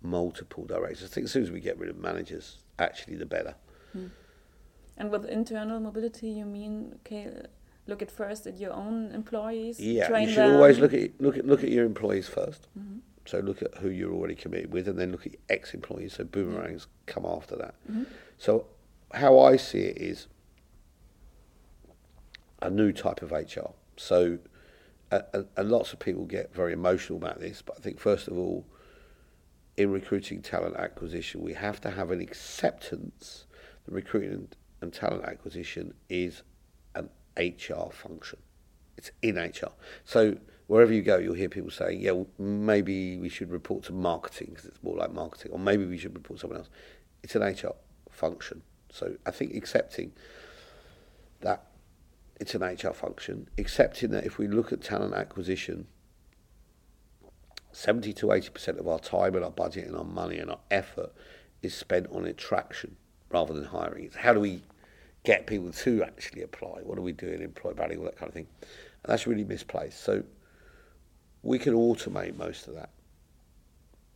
[0.03, 1.11] multiple directions.
[1.11, 3.55] I think as soon as we get rid of managers, actually the better.
[3.93, 4.07] Hmm.
[4.97, 7.31] And with internal mobility, you mean okay?
[7.87, 9.81] Look at first at your own employees.
[9.81, 10.55] Yeah, you should them.
[10.55, 13.01] always look at look at look at your employees 1st mm -hmm.
[13.25, 16.15] So look at who you're already committed with, and then look at ex-employees.
[16.15, 17.75] So boomerangs come after that.
[17.89, 18.07] Mm -hmm.
[18.39, 18.67] So
[19.13, 20.29] how I see it is
[22.61, 23.75] a new type of HR.
[23.97, 24.39] So,
[25.11, 28.39] and, and lots of people get very emotional about this, but I think first of
[28.39, 28.65] all,
[29.77, 33.47] in recruiting talent acquisition, we have to have an acceptance
[33.85, 34.49] that recruiting
[34.81, 36.43] and talent acquisition is
[37.37, 38.39] HR function.
[38.97, 39.73] It's in HR.
[40.05, 43.93] So wherever you go, you'll hear people saying, yeah, well, maybe we should report to
[43.93, 46.71] marketing because it's more like marketing, or maybe we should report to someone else.
[47.23, 47.75] It's an HR
[48.11, 48.63] function.
[48.91, 50.13] So I think accepting
[51.41, 51.67] that
[52.41, 55.87] it's an HR function, accepting that if we look at talent acquisition,
[57.73, 61.13] 70 to 80% of our time and our budget and our money and our effort
[61.63, 62.97] is spent on attraction
[63.31, 64.05] rather than hiring.
[64.05, 64.63] It's how do we
[65.25, 66.81] get people to actually apply?
[66.83, 68.47] What do we do in employer branding, all that kind of thing?
[68.61, 70.03] And that's really misplaced.
[70.03, 70.23] So
[71.43, 72.91] we can automate most of that.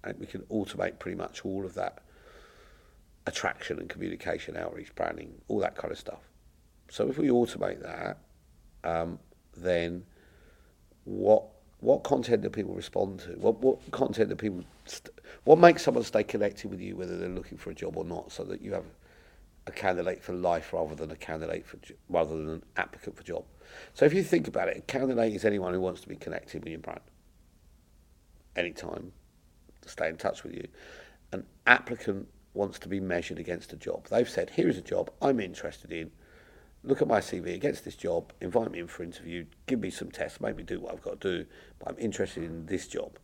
[0.04, 1.98] And we can automate pretty much all of that
[3.26, 6.20] attraction and communication, outreach, branding, all that kind of stuff.
[6.88, 8.18] So if we automate that,
[8.84, 9.18] um,
[9.56, 10.04] then
[11.04, 11.44] what
[11.80, 13.30] what content do people respond to?
[13.32, 14.64] What what content do people?
[14.84, 15.12] St-
[15.44, 18.30] what makes someone stay connected with you, whether they're looking for a job or not,
[18.30, 18.84] so that you have
[19.66, 23.44] a candidate for life rather than a candidate for rather than an applicant for job.
[23.94, 26.62] So if you think about it, a candidate is anyone who wants to be connected
[26.62, 27.00] with your brand
[28.54, 29.12] anytime
[29.82, 30.66] to stay in touch with you.
[31.32, 34.06] An applicant wants to be measured against a job.
[34.08, 36.10] They've said, here is a job I'm interested in.
[36.82, 40.10] Look at my CV against this job, invite me in for interview, give me some
[40.10, 41.46] tests, make me do what I've got to do,
[41.78, 43.18] but I'm interested in this job.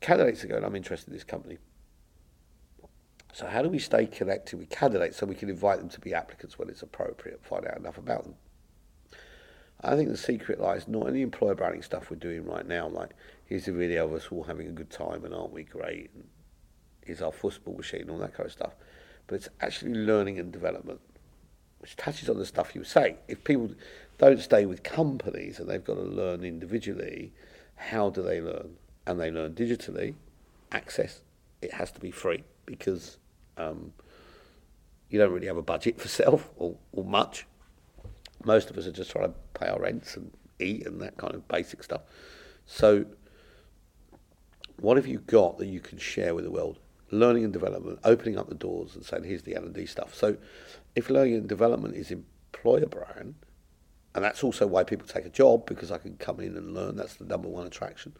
[0.00, 1.58] Candidates are going, I'm interested in this company.
[3.34, 6.14] So how do we stay connected with candidates so we can invite them to be
[6.14, 8.36] applicants when it's appropriate, find out enough about them?
[9.80, 12.86] I think the secret lies not in the employer branding stuff we're doing right now,
[12.86, 13.10] like
[13.44, 16.28] here's a video of us all having a good time and aren't we great, and
[17.04, 18.74] here's our football machine and all that kind of stuff,
[19.26, 21.00] but it's actually learning and development,
[21.80, 23.16] which touches on the stuff you say.
[23.26, 23.72] If people
[24.16, 27.32] don't stay with companies and they've got to learn individually,
[27.74, 28.76] how do they learn?
[29.08, 30.14] And they learn digitally,
[30.70, 31.22] access,
[31.60, 33.18] it has to be free because
[33.56, 33.92] um,
[35.08, 37.46] you don't really have a budget for self or, or much
[38.44, 41.34] most of us are just trying to pay our rents and eat and that kind
[41.34, 42.02] of basic stuff.
[42.66, 43.06] So,
[44.76, 46.78] what have you got that you can share with the world?
[47.10, 50.14] Learning and development, opening up the doors and saying, here's the L&D stuff.
[50.14, 50.36] So,
[50.94, 53.34] if learning and development is employer brand,
[54.14, 56.94] and that's also why people take a job because I can come in and learn.
[56.94, 58.14] That's the number one attraction.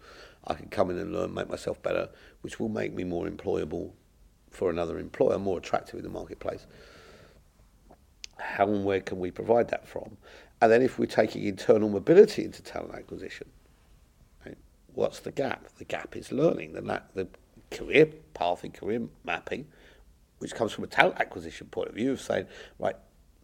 [0.44, 2.08] I can come in and learn, make myself better,
[2.40, 3.92] which will make me more employable
[4.54, 6.66] for another employer, more attractive in the marketplace
[8.38, 10.16] how and where can we provide that from?
[10.60, 13.48] And then if we're taking internal mobility into talent acquisition,
[14.46, 14.56] right,
[14.94, 15.68] what's the gap?
[15.78, 17.28] The gap is learning, the, the
[17.70, 19.66] career pathing, career mapping,
[20.38, 22.46] which comes from a talent acquisition point of view of saying,
[22.78, 22.96] right,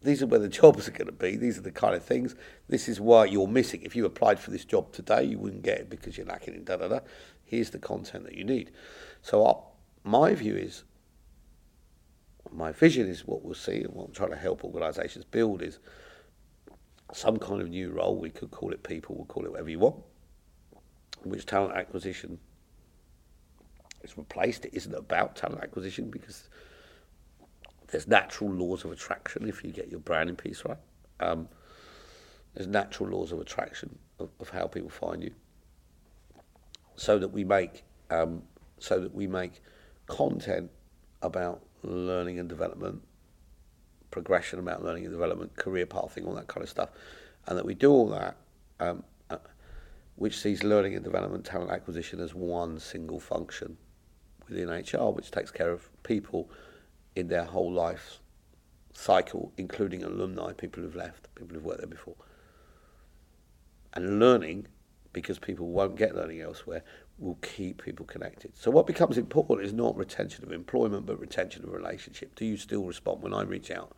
[0.03, 1.37] these are where the jobs are going to be.
[1.37, 2.35] These are the kind of things.
[2.69, 3.83] This is why you're missing.
[3.83, 6.65] If you applied for this job today, you wouldn't get it because you're lacking in
[6.65, 7.01] da da da.
[7.45, 8.71] Here's the content that you need.
[9.23, 9.63] So our,
[10.05, 10.85] my view is
[12.53, 15.79] my vision is what we'll see and what I'm trying to help organisations build is
[17.13, 18.17] some kind of new role.
[18.17, 19.97] We could call it people, we'll call it whatever you want,
[21.25, 22.39] which talent acquisition
[24.03, 24.65] is replaced.
[24.65, 26.49] It isn't about talent acquisition because
[27.89, 30.79] there's natural laws of attraction if you get your branding piece right.
[31.19, 31.49] Um,
[32.55, 35.33] there's natural laws of attraction of, of, how people find you,
[36.97, 38.43] so that we make um,
[38.79, 39.63] so that we make
[40.07, 40.71] content
[41.23, 43.03] about learning and development,
[44.11, 46.91] progression about learning and development, career pathing, all that kind of stuff,
[47.47, 48.37] and that we do all that,
[48.81, 49.39] um, uh,
[50.17, 53.77] which sees learning and development, talent acquisition as one single function
[54.49, 56.51] within HR, which takes care of people
[57.17, 58.21] in their whole life
[58.93, 62.17] cycle, including alumni, people who've left, people who've worked there before.
[63.95, 64.67] And learning,
[65.13, 66.83] because people won't get learning elsewhere,
[67.21, 68.57] will keep people connected.
[68.57, 72.35] So what becomes important is not retention of employment, but retention of relationship.
[72.35, 73.93] Do you still respond when I reach out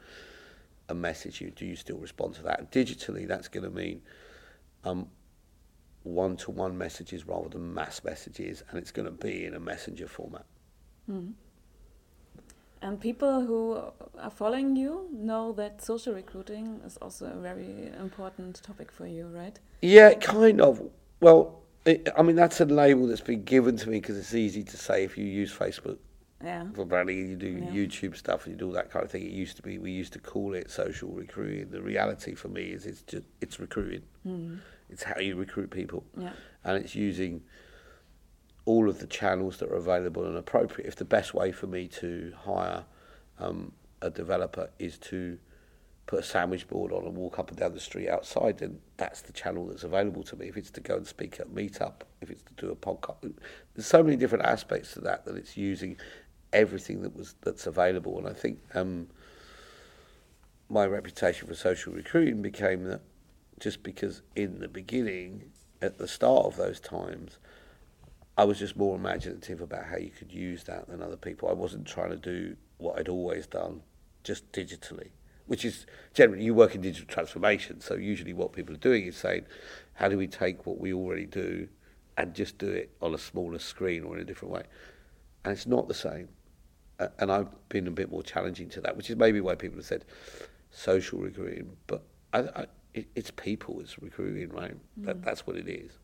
[0.88, 1.50] and message you?
[1.50, 2.58] Do you still respond to that?
[2.58, 4.02] And digitally, that's going to mean
[4.84, 5.08] um,
[6.02, 10.44] one-to-one messages rather than mass messages, and it's going to be in a messenger format.
[11.08, 11.34] Mm.
[12.82, 13.80] And people who
[14.18, 19.28] are following you know that social recruiting is also a very important topic for you,
[19.28, 19.56] right?
[19.80, 20.82] Yeah, kind of.
[21.20, 24.62] Well, it, I mean, that's a label that's been given to me because it's easy
[24.64, 25.98] to say if you use Facebook
[26.42, 26.64] yeah.
[26.74, 27.70] for branding, you do yeah.
[27.70, 29.22] YouTube stuff, and you do all that kind of thing.
[29.22, 31.70] It used to be we used to call it social recruiting.
[31.70, 34.02] The reality for me is it's just it's recruiting.
[34.26, 34.58] Mm.
[34.90, 36.32] It's how you recruit people, yeah.
[36.64, 37.42] and it's using
[38.64, 40.86] all of the channels that are available and appropriate.
[40.86, 42.84] If the best way for me to hire
[43.38, 45.38] um, a developer is to
[46.12, 49.22] put a sandwich board on and walk up and down the street outside, then that's
[49.22, 50.46] the channel that's available to me.
[50.46, 53.32] If it's to go and speak at a meetup, if it's to do a podcast,
[53.74, 55.96] there's so many different aspects to that that it's using
[56.52, 58.18] everything that was that's available.
[58.18, 59.08] And I think um,
[60.68, 63.00] my reputation for social recruiting became that
[63.58, 67.38] just because in the beginning, at the start of those times,
[68.36, 71.48] I was just more imaginative about how you could use that than other people.
[71.48, 73.80] I wasn't trying to do what I'd always done,
[74.24, 75.08] just digitally,
[75.46, 77.80] which is generally you work in digital transformation.
[77.80, 79.46] So usually what people are doing is saying,
[79.94, 81.68] how do we take what we already do
[82.16, 84.62] and just do it on a smaller screen or in a different way?
[85.44, 86.28] And it's not the same.
[87.18, 89.86] And I've been a bit more challenging to that, which is maybe why people have
[89.86, 90.04] said
[90.70, 91.76] social recruiting.
[91.86, 94.76] But I, I, it, it's people, it's recruiting, right?
[95.00, 95.06] Mm.
[95.06, 95.98] That, that's what it is.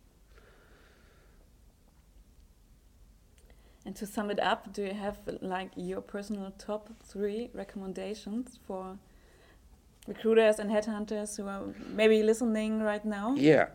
[3.85, 8.99] And to sum it up, do you have like your personal top three recommendations for
[10.09, 13.35] recruiters and headhunters who are maybe listening right now?
[13.37, 13.67] Yeah,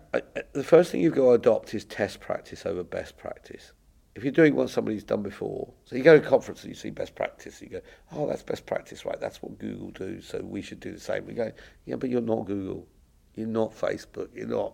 [0.51, 3.71] the first thing you've got to adopt is test practice over best practice.
[4.15, 6.75] If you're doing what somebody's done before, so you go to a conference and you
[6.75, 9.19] see best practice, you go, oh, that's best practice, right?
[9.19, 11.25] That's what Google do, so we should do the same.
[11.25, 11.51] We go,
[11.85, 12.87] yeah, but you're not Google,
[13.35, 14.73] you're not Facebook, you're not,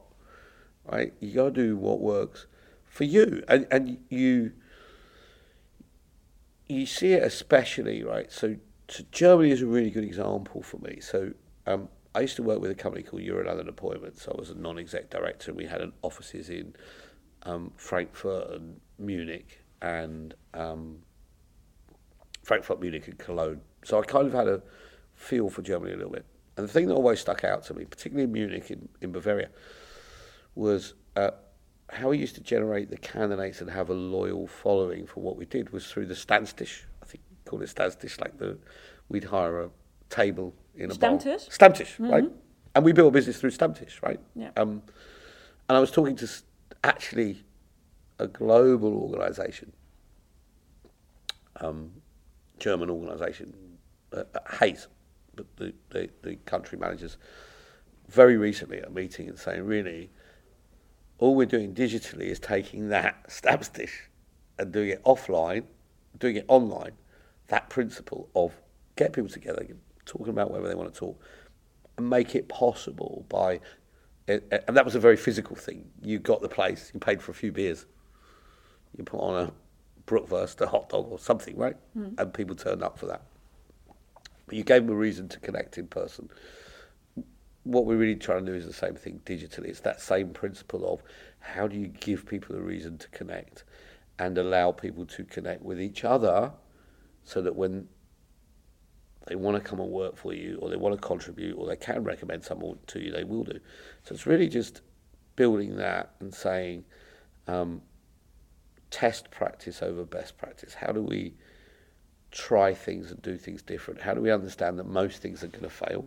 [0.92, 1.14] right?
[1.20, 2.48] You got to do what works
[2.86, 4.54] for you, and and you
[6.68, 8.32] you see it especially, right?
[8.32, 11.00] So, so Germany is a really good example for me.
[11.02, 11.34] So
[11.70, 14.28] um, I used to work with a company called Euroland Appointments.
[14.28, 16.76] I was a non-exec director, and we had an offices in
[17.44, 20.98] um, Frankfurt and Munich, and um,
[22.44, 23.62] Frankfurt, Munich, and Cologne.
[23.86, 24.64] So I kind of had a
[25.14, 26.26] feel for Germany a little bit.
[26.58, 29.50] And the thing that always stuck out to me, particularly in Munich, in, in Bavaria,
[30.56, 31.32] was uh,
[31.92, 35.46] how we used to generate the candidates and have a loyal following for what we
[35.46, 36.86] did was through the Stammtisch.
[37.04, 38.58] I think call it Stammtisch, like the
[39.08, 39.70] we'd hire a
[40.10, 41.50] table in a Stammtisch?
[41.50, 42.10] Stammtisch, mm-hmm.
[42.10, 42.32] right?
[42.76, 44.20] And we built a business through Stammtisch, right?
[44.36, 44.52] Yeah.
[44.56, 44.82] Um,
[45.68, 46.30] and I was talking to
[46.84, 47.44] actually
[48.18, 49.72] a global organisation,
[51.58, 51.92] um,
[52.60, 53.54] German organisation,
[54.14, 54.24] uh,
[54.60, 54.88] Hays,
[55.36, 57.18] but the, the, the country managers,
[58.08, 60.10] very recently at a meeting and saying, really,
[61.20, 64.08] all we're doing digitally is taking that Stammtisch
[64.58, 65.66] and doing it offline,
[66.18, 66.94] doing it online.
[67.48, 68.54] That principle of
[68.96, 69.66] get people together,
[70.10, 71.22] talking about whatever they want to talk,
[71.98, 73.60] and make it possible by,
[74.28, 75.90] and that was a very physical thing.
[76.02, 77.86] You got the place, you paid for a few beers,
[78.98, 79.54] you put on a
[80.06, 81.76] Brookwurst, a hot dog, or something, right?
[81.98, 82.20] Mm.
[82.20, 83.22] And people turned up for that.
[84.48, 86.30] But you gave them a reason to connect in person
[87.64, 89.68] what we're really trying to do is the same thing digitally.
[89.68, 91.04] It's that same principle of
[91.40, 93.64] how do you give people a reason to connect
[94.18, 96.52] and allow people to connect with each other
[97.24, 97.88] so that when
[99.28, 101.76] they want to come and work for you or they want to contribute or they
[101.76, 103.60] can recommend someone to you, they will do.
[104.04, 104.82] So it's really just
[105.36, 106.84] building that and saying
[107.48, 107.82] um,
[108.92, 110.74] test practice over best practice.
[110.74, 111.34] How do we
[112.32, 114.02] try things and do things different?
[114.02, 116.06] How do we understand that most things are going to fail?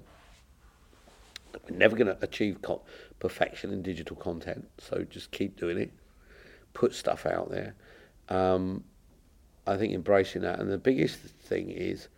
[1.68, 2.58] We're never going to achieve
[3.18, 5.92] perfection in digital content, so just keep doing it.
[6.72, 7.74] Put stuff out there.
[8.28, 8.84] Um,
[9.66, 12.08] I think embracing that, and the biggest thing is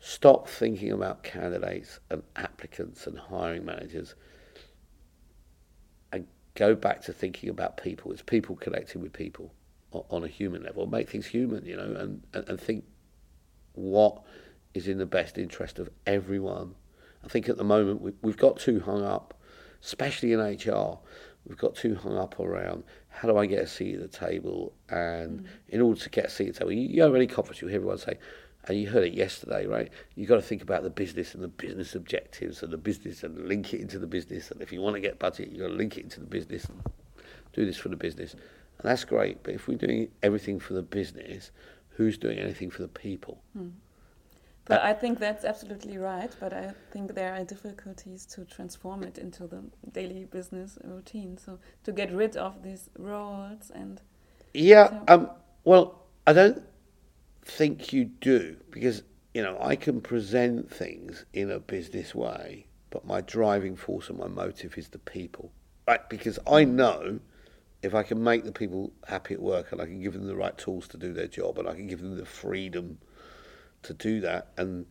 [0.00, 4.14] stop thinking about candidates and applicants and hiring managers,
[6.12, 8.12] and go back to thinking about people.
[8.12, 9.54] It's people connecting with people
[9.92, 10.86] on a human level.
[10.86, 12.84] Make things human, you know, and, and, and think
[13.72, 14.22] what
[14.74, 16.74] is in the best interest of everyone
[17.24, 19.34] I think at the moment we, we've got too hung up,
[19.82, 20.98] especially in HR,
[21.46, 24.72] we've got too hung up around how do I get a seat at the table,
[24.88, 25.46] and mm.
[25.68, 27.68] in order to get a seat at the table, you, you have any conference, you
[27.68, 28.18] hear everyone say,
[28.64, 29.90] and you heard it yesterday, right?
[30.14, 33.48] You've got to think about the business and the business objectives and the business and
[33.48, 34.50] link it into the business.
[34.50, 36.66] And if you want to get budget, you've got to link it into the business
[36.66, 36.82] and
[37.52, 38.34] do this for the business.
[38.34, 39.42] And that's great.
[39.42, 41.50] But if we're doing everything for the business,
[41.90, 43.42] who's doing anything for the people?
[43.56, 43.72] Mm.
[44.66, 46.34] But I think that's absolutely right.
[46.38, 51.38] But I think there are difficulties to transform it into the daily business routine.
[51.38, 54.00] So to get rid of these roles and
[54.52, 55.04] yeah, so.
[55.08, 55.30] um,
[55.64, 56.62] well, I don't
[57.56, 59.02] think you do because
[59.34, 64.18] you know I can present things in a business way, but my driving force and
[64.18, 65.52] my motive is the people,
[65.86, 66.08] right?
[66.08, 67.20] Because I know
[67.82, 70.36] if I can make the people happy at work and I can give them the
[70.36, 72.98] right tools to do their job and I can give them the freedom
[73.82, 74.86] to do that and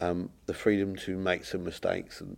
[0.00, 2.36] um, the freedom to make some mistakes and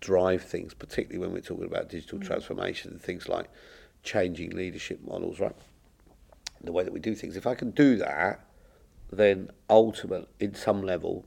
[0.00, 2.26] drive things, particularly when we're talking about digital mm.
[2.26, 3.48] transformation and things like
[4.02, 5.54] changing leadership models, right?
[6.62, 7.36] The way that we do things.
[7.36, 8.44] If I can do that,
[9.12, 11.24] then ultimately, in some level,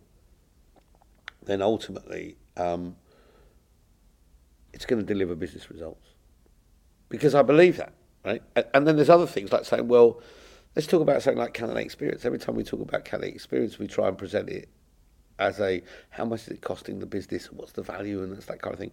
[1.44, 2.96] then ultimately, um,
[4.74, 6.06] it's going to deliver business results.
[7.10, 8.44] Because I believe that, right?
[8.74, 10.22] And then there's other things like saying, well,
[10.76, 12.24] Let's talk about something like candidate experience.
[12.24, 14.70] Every time we talk about candidate experience, we try and present it
[15.38, 18.62] as a how much is it costing the business, what's the value, and that's that
[18.62, 18.92] kind of thing.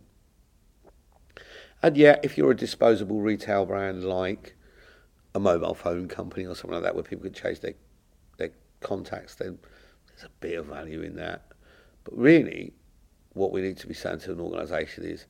[1.80, 4.56] And yeah, if you're a disposable retail brand like
[5.38, 7.74] a mobile phone company or something like that, where people can change their
[8.36, 9.58] their contacts, then
[10.08, 11.46] there's a bit of value in that.
[12.04, 12.72] But really,
[13.32, 15.26] what we need to be saying to an organisation is,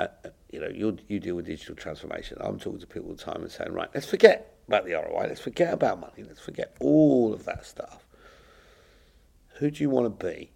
[0.00, 2.38] uh, uh, you know, you you deal with digital transformation.
[2.40, 5.26] I'm talking to people all the time and saying, right, let's forget about the ROI,
[5.28, 8.04] let's forget about money, let's forget all of that stuff.
[9.58, 10.50] Who do you want to be?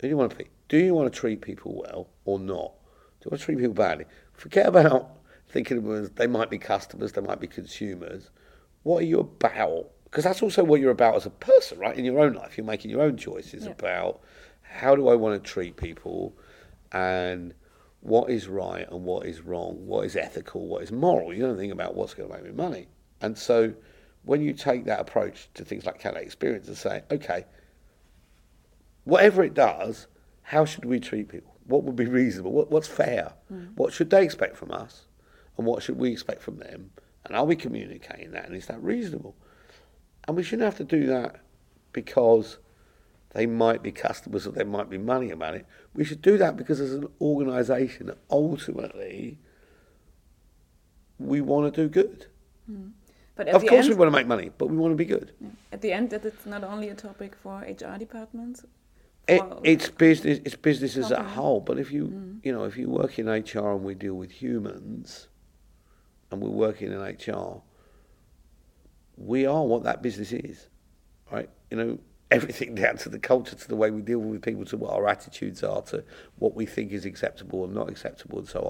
[0.00, 0.48] Who do you want to be?
[0.68, 2.72] Do you want to treat people well or not?
[3.20, 4.04] Do you want to treat people badly?
[4.32, 5.16] Forget about
[5.48, 8.30] thinking of they might be customers, they might be consumers.
[8.82, 9.90] What are you about?
[10.04, 11.96] Because that's also what you're about as a person, right?
[11.96, 13.70] In your own life, you're making your own choices Yeah.
[13.70, 14.20] about
[14.62, 16.36] how do I want to treat people
[16.92, 17.54] and
[18.00, 21.32] what is right and what is wrong, what is ethical, what is moral.
[21.32, 22.88] You don't think about what's going to make me money.
[23.20, 23.72] And so
[24.24, 27.46] when you take that approach to things like Candidate Experience and say, okay,
[29.04, 30.06] whatever it does,
[30.42, 31.54] how should we treat people?
[31.66, 32.52] What would be reasonable?
[32.52, 33.32] What, what's fair?
[33.52, 33.74] Mm.
[33.76, 35.06] What should they expect from us?
[35.56, 36.90] And what should we expect from them?
[37.24, 38.46] And are we communicating that?
[38.46, 39.36] And is that reasonable?
[40.26, 41.40] And we shouldn't have to do that
[41.92, 42.58] because
[43.34, 45.66] they might be customers or there might be money about it.
[45.94, 49.38] We should do that because as an organisation, ultimately,
[51.18, 52.26] we want to do good.
[52.70, 52.92] Mm.
[53.36, 55.32] But Of course, end, we want to make money, but we want to be good.
[55.72, 58.64] at the end, that it's not only a topic for HR departments.
[59.26, 60.38] It, it's business.
[60.44, 61.60] It's business as a whole.
[61.60, 62.44] But if you, mm.
[62.44, 65.28] you know, if you work in HR and we deal with humans,
[66.30, 67.62] and we're working in HR,
[69.16, 70.68] we are what that business is,
[71.30, 71.48] right?
[71.70, 71.98] You know,
[72.30, 75.06] everything down to the culture, to the way we deal with people, to what our
[75.06, 76.02] attitudes are, to
[76.38, 78.60] what we think is acceptable and not acceptable, and so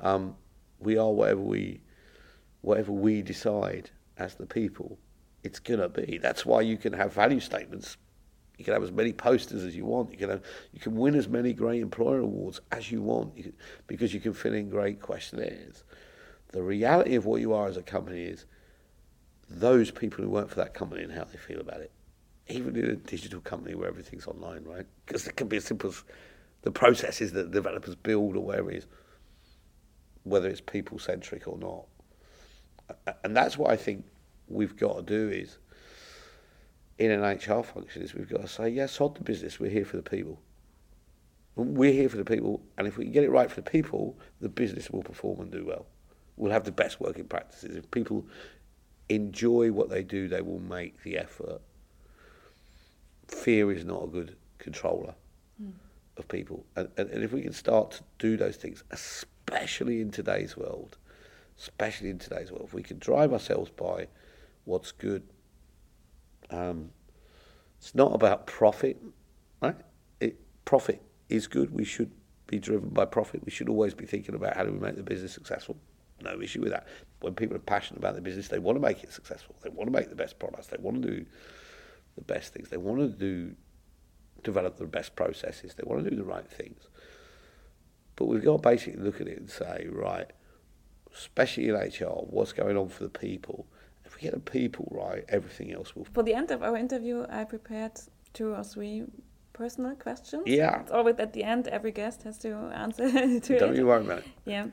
[0.00, 0.14] on.
[0.14, 0.36] Um,
[0.78, 1.80] we are whatever we,
[2.62, 4.98] whatever we decide as the people.
[5.42, 6.18] It's gonna be.
[6.18, 7.98] That's why you can have value statements
[8.56, 10.12] you can have as many posters as you want.
[10.12, 10.42] You can have,
[10.72, 13.52] you can win as many great employer awards as you want you can,
[13.86, 15.82] because you can fill in great questionnaires.
[16.54, 18.46] The reality of what you are as a company is
[19.50, 21.90] those people who work for that company and how they feel about it.
[22.46, 24.86] Even in a digital company where everything's online, right?
[25.04, 26.04] Because it can be as simple as
[26.62, 28.86] the processes that developers build or whatever it is,
[30.22, 31.86] whether it's people centric or not.
[33.24, 34.04] And that's what I think
[34.46, 35.58] we've got to do is
[36.98, 39.84] in an HR function is we've got to say, yes, sod the business, we're here
[39.84, 40.38] for the people.
[41.56, 44.16] We're here for the people, and if we can get it right for the people,
[44.40, 45.86] the business will perform and do well.
[46.36, 47.76] We'll have the best working practices.
[47.76, 48.26] If people
[49.08, 51.60] enjoy what they do, they will make the effort.
[53.28, 55.14] Fear is not a good controller
[56.16, 56.64] of people.
[56.76, 60.96] And, and, and if we can start to do those things, especially in today's world,
[61.58, 64.08] especially in today's world, if we can drive ourselves by
[64.64, 65.22] what's good,
[66.50, 66.90] um,
[67.78, 69.00] it's not about profit,
[69.60, 69.76] right?
[70.20, 71.72] It, profit is good.
[71.72, 72.10] We should
[72.46, 73.44] be driven by profit.
[73.44, 75.76] We should always be thinking about how do we make the business successful.
[76.24, 76.86] No issue with that.
[77.20, 79.54] When people are passionate about their business, they want to make it successful.
[79.62, 80.66] They want to make the best products.
[80.68, 81.26] They want to do
[82.16, 82.68] the best things.
[82.70, 83.54] They want to do
[84.42, 85.74] develop the best processes.
[85.74, 86.88] They want to do the right things.
[88.16, 90.30] But we've got to basically look at it and say, right,
[91.16, 93.66] especially in HR, what's going on for the people.
[94.04, 96.06] If we get the people right, everything else will.
[96.12, 97.92] For the end of our interview, I prepared
[98.34, 99.04] two or three
[99.52, 100.42] personal questions.
[100.46, 100.80] Yeah.
[100.80, 103.08] It's always at the end, every guest has to answer
[103.40, 103.78] to Don't it.
[103.78, 104.24] you worry about it.
[104.44, 104.66] Yeah.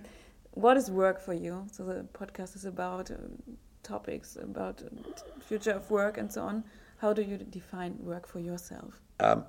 [0.51, 1.65] What is work for you?
[1.71, 5.03] So the podcast is about um, topics about um,
[5.39, 6.63] future of work and so on.
[6.97, 8.99] How do you define work for yourself?
[9.19, 9.45] Um,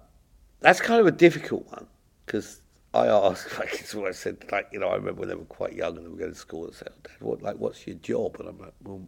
[0.61, 1.87] that's kind of a difficult one
[2.25, 2.63] because
[2.95, 5.45] I ask, like it's what I said, like you know, I remember when they were
[5.45, 7.97] quite young and they were going to school and said, "Dad, what like what's your
[7.97, 9.07] job?" And I'm like, "Well,"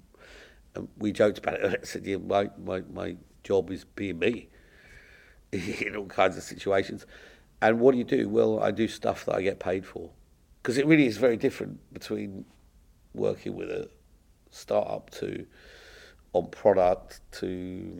[0.74, 1.64] and we joked about it.
[1.64, 4.48] And I said, "Yeah, my my my job is being me
[5.52, 7.06] in all kinds of situations."
[7.62, 8.28] And what do you do?
[8.28, 10.10] Well, I do stuff that I get paid for
[10.64, 12.46] because it really is very different between
[13.12, 13.86] working with a
[14.50, 15.44] startup to
[16.32, 17.46] on product to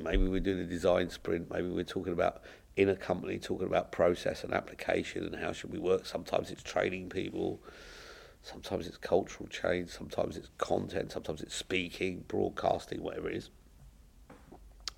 [0.03, 2.41] maybe we're doing a design sprint, maybe we're talking about
[2.77, 6.07] in a company talking about process and application and how should we work.
[6.07, 7.61] Sometimes it's training people,
[8.41, 13.51] sometimes it's cultural change, sometimes it's content, sometimes it's speaking, broadcasting, whatever it is.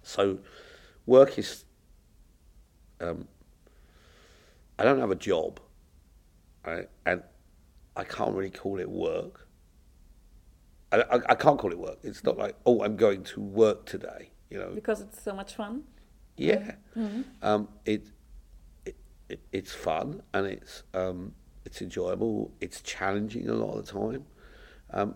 [0.05, 0.39] So
[1.05, 1.65] work is
[3.01, 3.27] um,
[4.79, 5.59] I don't have a job,
[6.65, 6.89] right?
[7.05, 7.25] And
[7.97, 9.49] I can't really call it work.
[10.93, 11.99] I, I, I can't call it work.
[12.03, 14.71] It's not like, oh, I'm going to work today, you know.
[14.75, 15.85] Because it's so much fun.
[16.37, 16.73] Yeah,
[17.43, 18.09] um, it,
[18.85, 18.95] it,
[19.31, 21.33] it it's fun and it's um,
[21.65, 22.53] it's enjoyable.
[22.61, 24.27] It's challenging a lot of the time.
[24.91, 25.15] Um,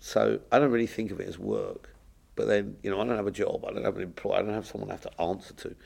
[0.00, 1.94] so I don't really think of it as work.
[2.34, 3.64] But then you know I don't have a job.
[3.68, 4.38] I don't have an employer.
[4.38, 5.76] I don't have someone I have to answer to,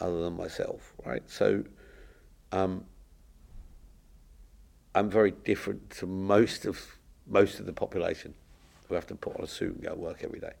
[0.00, 0.94] other than myself.
[1.04, 1.22] Right.
[1.28, 1.64] So,
[2.52, 2.86] um,
[4.94, 8.34] I'm very different to most of most of the population
[8.88, 10.52] who have to put on a suit and go to work every day.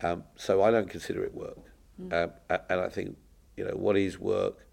[0.00, 1.58] Um, so I don't consider it work.
[2.00, 2.24] Mm.
[2.24, 2.30] Um,
[2.68, 3.16] and I think,
[3.56, 4.66] you know, what is work?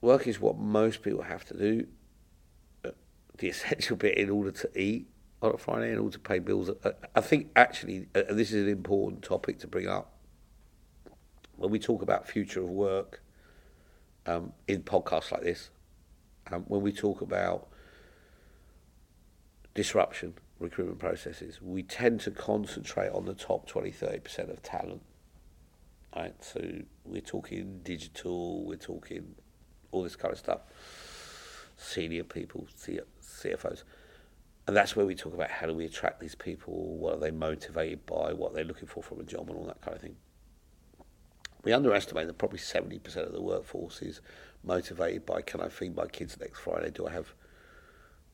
[0.00, 1.86] Work is what most people have to do,
[2.84, 2.90] uh,
[3.38, 5.08] the essential bit in order to eat
[5.42, 6.70] on a Friday, in order to pay bills.
[6.84, 10.12] I, I think actually, uh, this is an important topic to bring up.
[11.56, 13.22] When we talk about future of work
[14.26, 15.70] um, in podcasts like this,
[16.50, 17.68] um, when we talk about
[19.74, 25.02] disruption, recruitment processes, we tend to concentrate on the top 20 30% of talent.
[26.14, 26.34] Right?
[26.42, 26.60] So
[27.04, 29.34] we're talking digital, we're talking
[29.92, 30.60] all this kind of stuff,
[31.76, 33.82] senior people, CFOs.
[34.66, 37.30] And that's where we talk about how do we attract these people, what are they
[37.30, 40.16] motivated by, what they're looking for from a job, and all that kind of thing.
[41.66, 44.20] We underestimate that probably 70% of the workforce is
[44.62, 46.92] motivated by can I feed my kids next Friday?
[46.92, 47.34] Do I have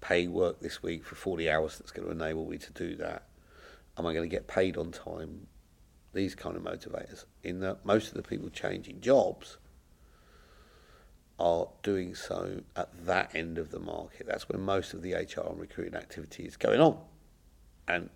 [0.02, 3.22] paying work this week for 40 hours that's going to enable me to do that?
[3.96, 5.46] Am I going to get paid on time?
[6.12, 7.24] These kind of motivators.
[7.42, 9.56] In that most of the people changing jobs
[11.38, 14.26] are doing so at that end of the market.
[14.26, 16.98] That's where most of the HR and recruiting activity is going on.
[17.88, 18.10] And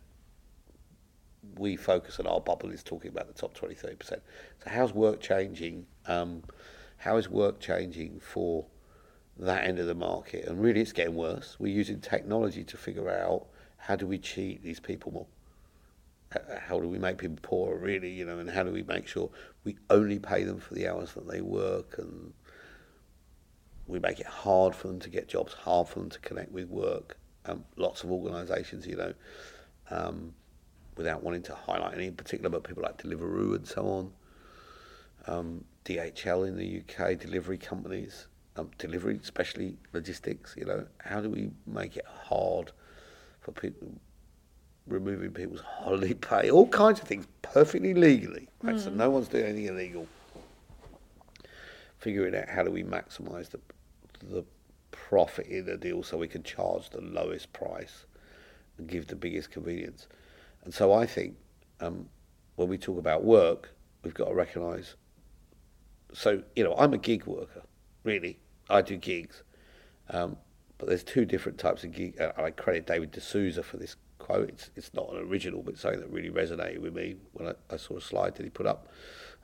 [1.58, 4.04] we focus on our bubble is talking about the top 20, 30%.
[4.04, 4.20] So
[4.66, 5.86] how's work changing?
[6.06, 6.42] Um,
[6.98, 8.66] how is work changing for
[9.38, 11.56] that end of the market, and really it's getting worse.
[11.58, 15.26] We're using technology to figure out how do we cheat these people more.
[16.60, 19.30] How do we make people poorer, really, you know, and how do we make sure
[19.64, 22.32] we only pay them for the hours that they work and
[23.86, 26.68] we make it hard for them to get jobs, hard for them to connect with
[26.68, 27.16] work.
[27.44, 29.14] Um, lots of organisations, you know,
[29.90, 30.34] um,
[30.96, 34.12] without wanting to highlight any in particular, but people like Deliveroo and so on,
[35.26, 38.26] um, DHL in the UK, delivery companies,
[38.56, 40.54] um, delivery, especially logistics.
[40.56, 42.72] You know, how do we make it hard
[43.40, 43.88] for people?
[44.86, 48.48] Removing people's holiday pay, all kinds of things, perfectly legally.
[48.62, 48.76] Right?
[48.76, 48.84] Mm.
[48.84, 50.06] So no one's doing anything illegal.
[51.98, 53.60] Figuring out how do we maximise the
[54.30, 54.44] the
[54.90, 58.06] profit in the deal so we can charge the lowest price
[58.78, 60.06] and give the biggest convenience.
[60.66, 61.36] And so I think
[61.78, 62.08] um,
[62.56, 63.70] when we talk about work,
[64.02, 64.96] we've got to recognise.
[66.12, 67.62] So you know, I'm a gig worker,
[68.02, 68.40] really.
[68.68, 69.44] I do gigs,
[70.10, 70.36] um,
[70.76, 72.20] but there's two different types of gig.
[72.36, 74.48] I credit David D'Souza for this quote.
[74.48, 77.76] It's, it's not an original, but something that really resonated with me when I, I
[77.76, 78.88] saw a slide that he put up.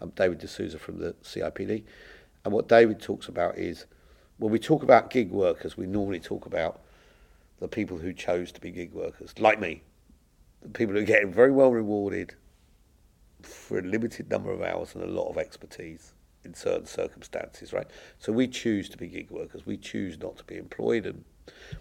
[0.01, 1.85] Um, David D'Souza from the CIPD,
[2.45, 3.87] and what David talks about is
[4.39, 6.81] when we talk about gig workers, we normally talk about
[7.61, 9.83] the people who chose to be gig workers, like me,
[10.73, 12.35] people who are getting very well rewarded
[13.43, 17.87] for a limited number of hours and a lot of expertise in certain circumstances, right?
[18.19, 19.67] So we choose to be gig workers.
[19.67, 21.25] We choose not to be employed, and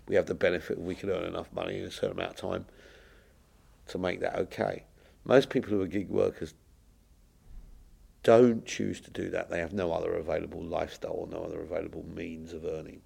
[0.07, 2.65] we have the benefit we can earn enough money in a certain amount of time
[3.87, 4.85] to make that okay.
[5.23, 6.53] Most people who are gig workers
[8.23, 9.49] don't choose to do that.
[9.49, 13.01] They have no other available lifestyle or no other available means of earning.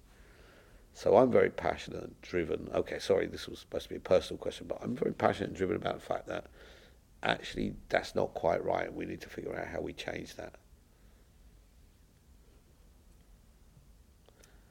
[0.96, 2.70] So I'm very passionate and driven.
[2.74, 5.56] Okay, sorry, this was supposed to be a personal question, but I'm very passionate and
[5.56, 6.46] driven about the fact that
[7.22, 8.90] actually that's not quite right.
[8.90, 10.54] We need to figure out how we change that.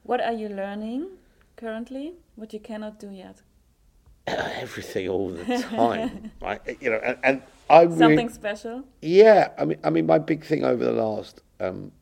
[0.02, 1.10] What are you learning
[1.54, 2.14] currently?
[2.34, 3.42] What you cannot do yet?
[4.26, 6.60] Everything all the time, right?
[6.80, 8.82] You know, and, and I something really, special.
[9.00, 11.92] Yeah, I mean, I mean, my big thing over the last um,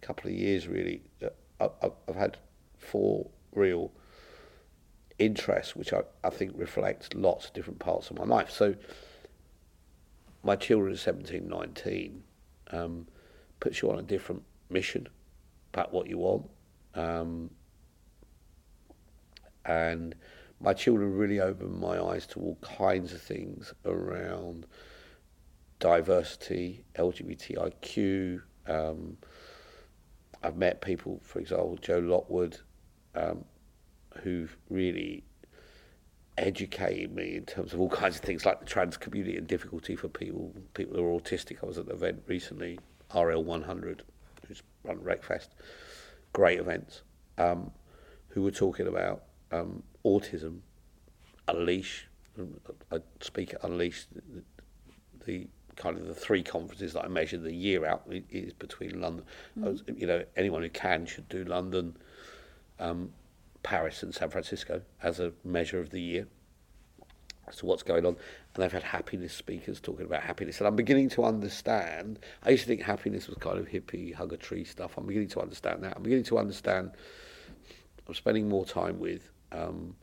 [0.00, 1.02] couple of years, really,
[1.60, 2.38] uh, I, I've had
[2.82, 3.92] four real
[5.18, 8.50] interests, which I, I think reflects lots of different parts of my life.
[8.50, 8.74] So,
[10.42, 12.22] my children are 17, 19,
[12.72, 13.06] um,
[13.60, 15.06] puts you on a different mission
[15.72, 16.50] about what you want.
[16.94, 17.50] Um,
[19.64, 20.14] and
[20.60, 24.66] my children really opened my eyes to all kinds of things around
[25.78, 28.42] diversity, LGBTIQ.
[28.66, 29.16] Um,
[30.42, 32.58] I've met people, for example, Joe Lockwood,
[33.14, 33.44] um,
[34.22, 35.24] who've really
[36.38, 39.94] educated me in terms of all kinds of things like the trans community and difficulty
[39.94, 41.58] for people people who are autistic.
[41.62, 42.78] I was at an event recently,
[43.10, 44.00] RL100,
[44.46, 45.48] who's run RecFest
[46.32, 47.02] great events,
[47.38, 47.70] um,
[48.28, 50.60] who were talking about um, autism,
[51.48, 52.08] Unleash.
[52.90, 54.42] I speak at Unleash, the,
[55.26, 55.46] the,
[55.76, 59.24] kind of the three conferences that I measure the year out is between London.
[59.58, 59.98] Mm.
[59.98, 61.96] you know, anyone who can should do London,
[62.82, 63.12] um,
[63.62, 66.26] Paris, and San Francisco as a measure of the year.
[67.50, 68.16] So what's going on.
[68.54, 70.58] And they've had happiness speakers talking about happiness.
[70.58, 72.18] And I'm beginning to understand.
[72.42, 74.96] I used to think happiness was kind of hippie, hug a tree stuff.
[74.96, 75.94] I'm beginning to understand that.
[75.96, 76.92] I'm beginning to understand.
[78.06, 79.94] I'm spending more time with um,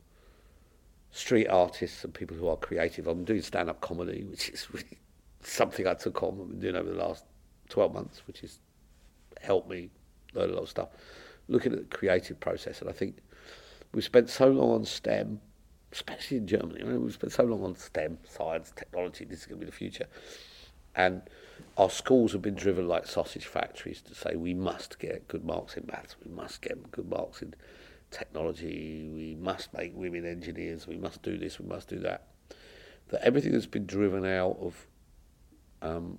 [1.10, 3.06] street artists and people who are creative.
[3.06, 4.98] I'm doing stand up comedy, which is really
[5.42, 6.58] something I took on.
[6.60, 7.24] Doing over the last
[7.68, 8.58] 12 months, which has
[9.40, 9.90] helped me
[10.34, 10.88] learn a lot of stuff.
[11.50, 13.18] Looking at the creative process, and I think
[13.92, 15.40] we've spent so long on STEM,
[15.92, 16.80] especially in Germany.
[16.80, 19.24] I mean, we've spent so long on STEM, science, technology.
[19.24, 20.06] This is going to be the future,
[20.94, 21.22] and
[21.76, 25.76] our schools have been driven like sausage factories to say we must get good marks
[25.76, 27.54] in maths, we must get good marks in
[28.10, 32.26] technology, we must make women engineers, we must do this, we must do that.
[33.08, 34.86] That everything that's been driven out of
[35.82, 36.18] um,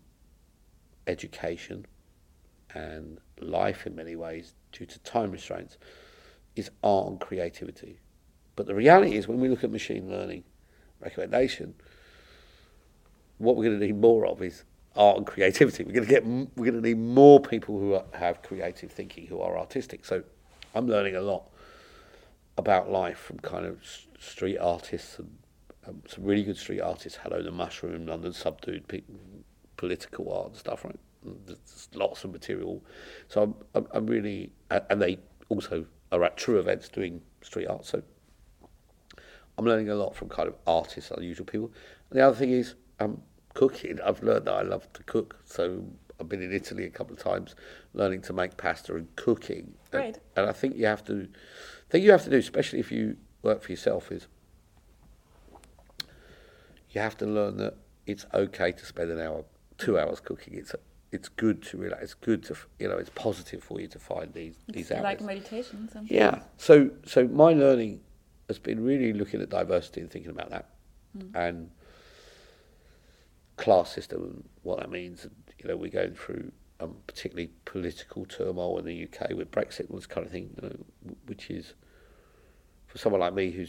[1.08, 1.86] education
[2.74, 5.78] and life in many ways due to time restraints
[6.56, 8.00] is art and creativity.
[8.56, 10.44] But the reality is when we look at machine learning
[11.00, 11.76] recommendation,
[13.38, 14.64] what we're going to need more of is
[14.96, 15.84] art and creativity.
[15.84, 19.28] We're going to get we're going to need more people who are, have creative thinking,
[19.28, 20.06] who are artistic.
[20.06, 20.24] So
[20.76, 21.50] I'm learning a lot
[22.58, 23.80] about life from kind of
[24.20, 25.38] street artists and
[25.88, 27.20] um, some really good street artists.
[27.24, 28.86] Hello, the Mushroom, London Subdued,
[29.78, 31.00] political art and stuff, right?
[31.24, 32.84] There's lots of material.
[33.28, 35.20] So I'm, I'm, I'm really, and they
[35.50, 37.86] also are at tru events doing street art.
[37.86, 38.02] So
[39.58, 41.72] I'm learning a lot from kind of artists, unusual people.
[42.10, 43.22] And the other thing is um,
[43.54, 44.00] cooking.
[44.02, 45.40] I've learned that I love to cook.
[45.46, 45.84] So
[46.20, 47.56] I've been in Italy a couple of times,
[47.94, 49.74] learning to make pasta and cooking.
[49.92, 50.06] Great.
[50.06, 51.28] And, and I think you have to,
[51.90, 54.28] thing you have to do, especially if you work for yourself, is
[56.92, 59.44] you have to learn that it's okay to spend an hour,
[59.78, 60.56] two hours cooking.
[60.56, 60.76] It's
[61.12, 62.04] it's good to relax.
[62.04, 62.98] It's good to you know.
[62.98, 65.90] It's positive for you to find these it's these like meditation.
[65.92, 66.12] Sometimes.
[66.12, 66.42] Yeah.
[66.58, 68.02] So so my learning
[68.48, 70.70] has been really looking at diversity and thinking about that,
[71.18, 71.36] mm.
[71.36, 71.72] and
[73.58, 75.24] class system and what that means.
[75.24, 79.90] And, you know, we're going through um, particularly political turmoil in the UK with Brexit
[79.90, 80.76] and this kind of thing, you know,
[81.28, 81.74] which is
[82.88, 83.66] for someone like me who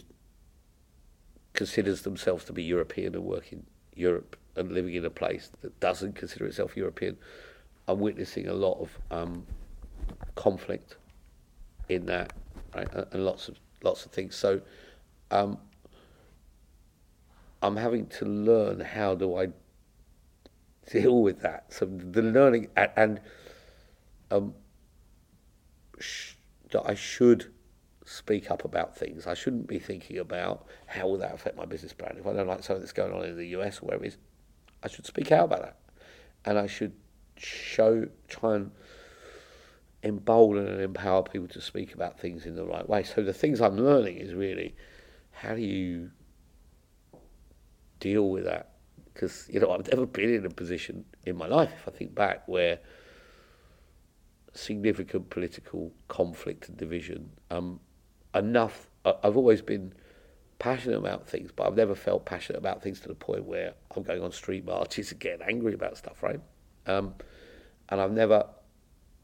[1.52, 3.64] considers themselves to be European and work in
[3.94, 7.16] Europe and living in a place that doesn't consider itself European,
[7.88, 9.46] I'm witnessing a lot of um,
[10.34, 10.96] conflict
[11.88, 12.32] in that,
[12.74, 14.36] right, and lots of lots of things.
[14.36, 14.60] So,
[15.30, 15.58] um,
[17.62, 19.48] I'm having to learn how do I
[20.90, 21.72] deal with that.
[21.72, 23.20] So the learning and, and
[24.30, 24.54] um,
[25.98, 26.34] sh-
[26.70, 27.52] that I should
[28.04, 29.26] speak up about things.
[29.26, 32.16] I shouldn't be thinking about how will that affect my business plan.
[32.18, 34.16] If I don't like something that's going on in the US or wherever it is,
[34.82, 35.76] I should speak out about that,
[36.44, 36.92] and I should
[37.36, 38.70] show try and
[40.02, 43.02] embolden and empower people to speak about things in the right way.
[43.02, 44.74] So the things I'm learning is really
[45.30, 46.10] how do you
[48.00, 48.70] deal with that?
[49.12, 52.14] Because you know I've never been in a position in my life, if I think
[52.14, 52.78] back, where
[54.54, 57.30] significant political conflict and division.
[57.50, 57.80] Um,
[58.34, 58.88] enough.
[59.04, 59.94] I've always been
[60.62, 64.04] passionate about things, but I've never felt passionate about things to the point where I'm
[64.04, 66.38] going on street marches and getting angry about stuff, right?
[66.86, 67.14] Um,
[67.88, 68.46] and I've never,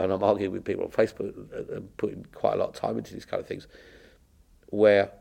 [0.01, 1.33] and I'm arguing with people on Facebook
[1.77, 3.69] and putting quite a lot of time into these kind of things,
[4.71, 5.13] where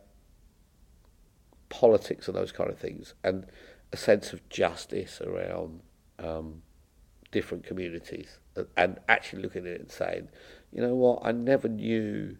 [1.69, 3.45] politics and those kind of things and
[3.93, 5.81] a sense of justice around
[6.17, 6.63] um,
[7.31, 8.39] different communities
[8.75, 10.29] and actually looking at it and saying,
[10.71, 12.37] you know what, I never knew,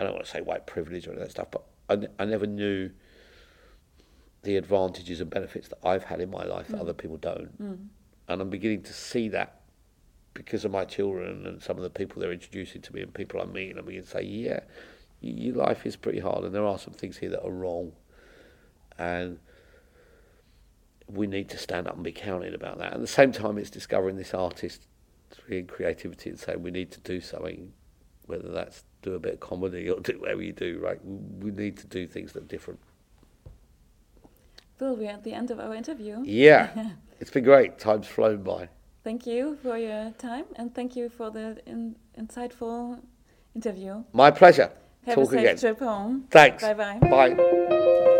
[0.00, 2.24] I don't want to say white privilege or any of that stuff, but I, I
[2.24, 2.90] never knew
[4.42, 6.72] the advantages and benefits that I've had in my life mm.
[6.72, 7.60] that other people don't.
[7.60, 7.86] Mm.
[8.28, 9.60] And I'm beginning to see that
[10.34, 13.40] because of my children and some of the people they're introducing to me and people
[13.40, 13.70] I meet.
[13.70, 14.60] And I'm beginning to say, yeah,
[15.20, 17.92] your life is pretty hard and there are some things here that are wrong.
[18.98, 19.38] And
[21.08, 22.92] we need to stand up and be counted about that.
[22.92, 24.86] At the same time, it's discovering this artist
[25.48, 27.72] in creativity and saying we need to do something,
[28.28, 30.98] whether that's do a bit of comedy or do whatever you do, right?
[31.04, 32.80] We need to do things that are different.
[34.78, 36.22] Bill, we're at the end of our interview.
[36.24, 37.78] Yeah, it's been great.
[37.78, 38.68] Time's flown by.
[39.02, 43.00] Thank you for your time and thank you for the in, insightful
[43.54, 44.04] interview.
[44.12, 44.70] My pleasure.
[45.06, 45.58] Have Talk a safe again.
[45.58, 46.26] trip home.
[46.30, 46.62] Thanks.
[46.62, 46.98] Bye bye.
[47.00, 48.14] Bye.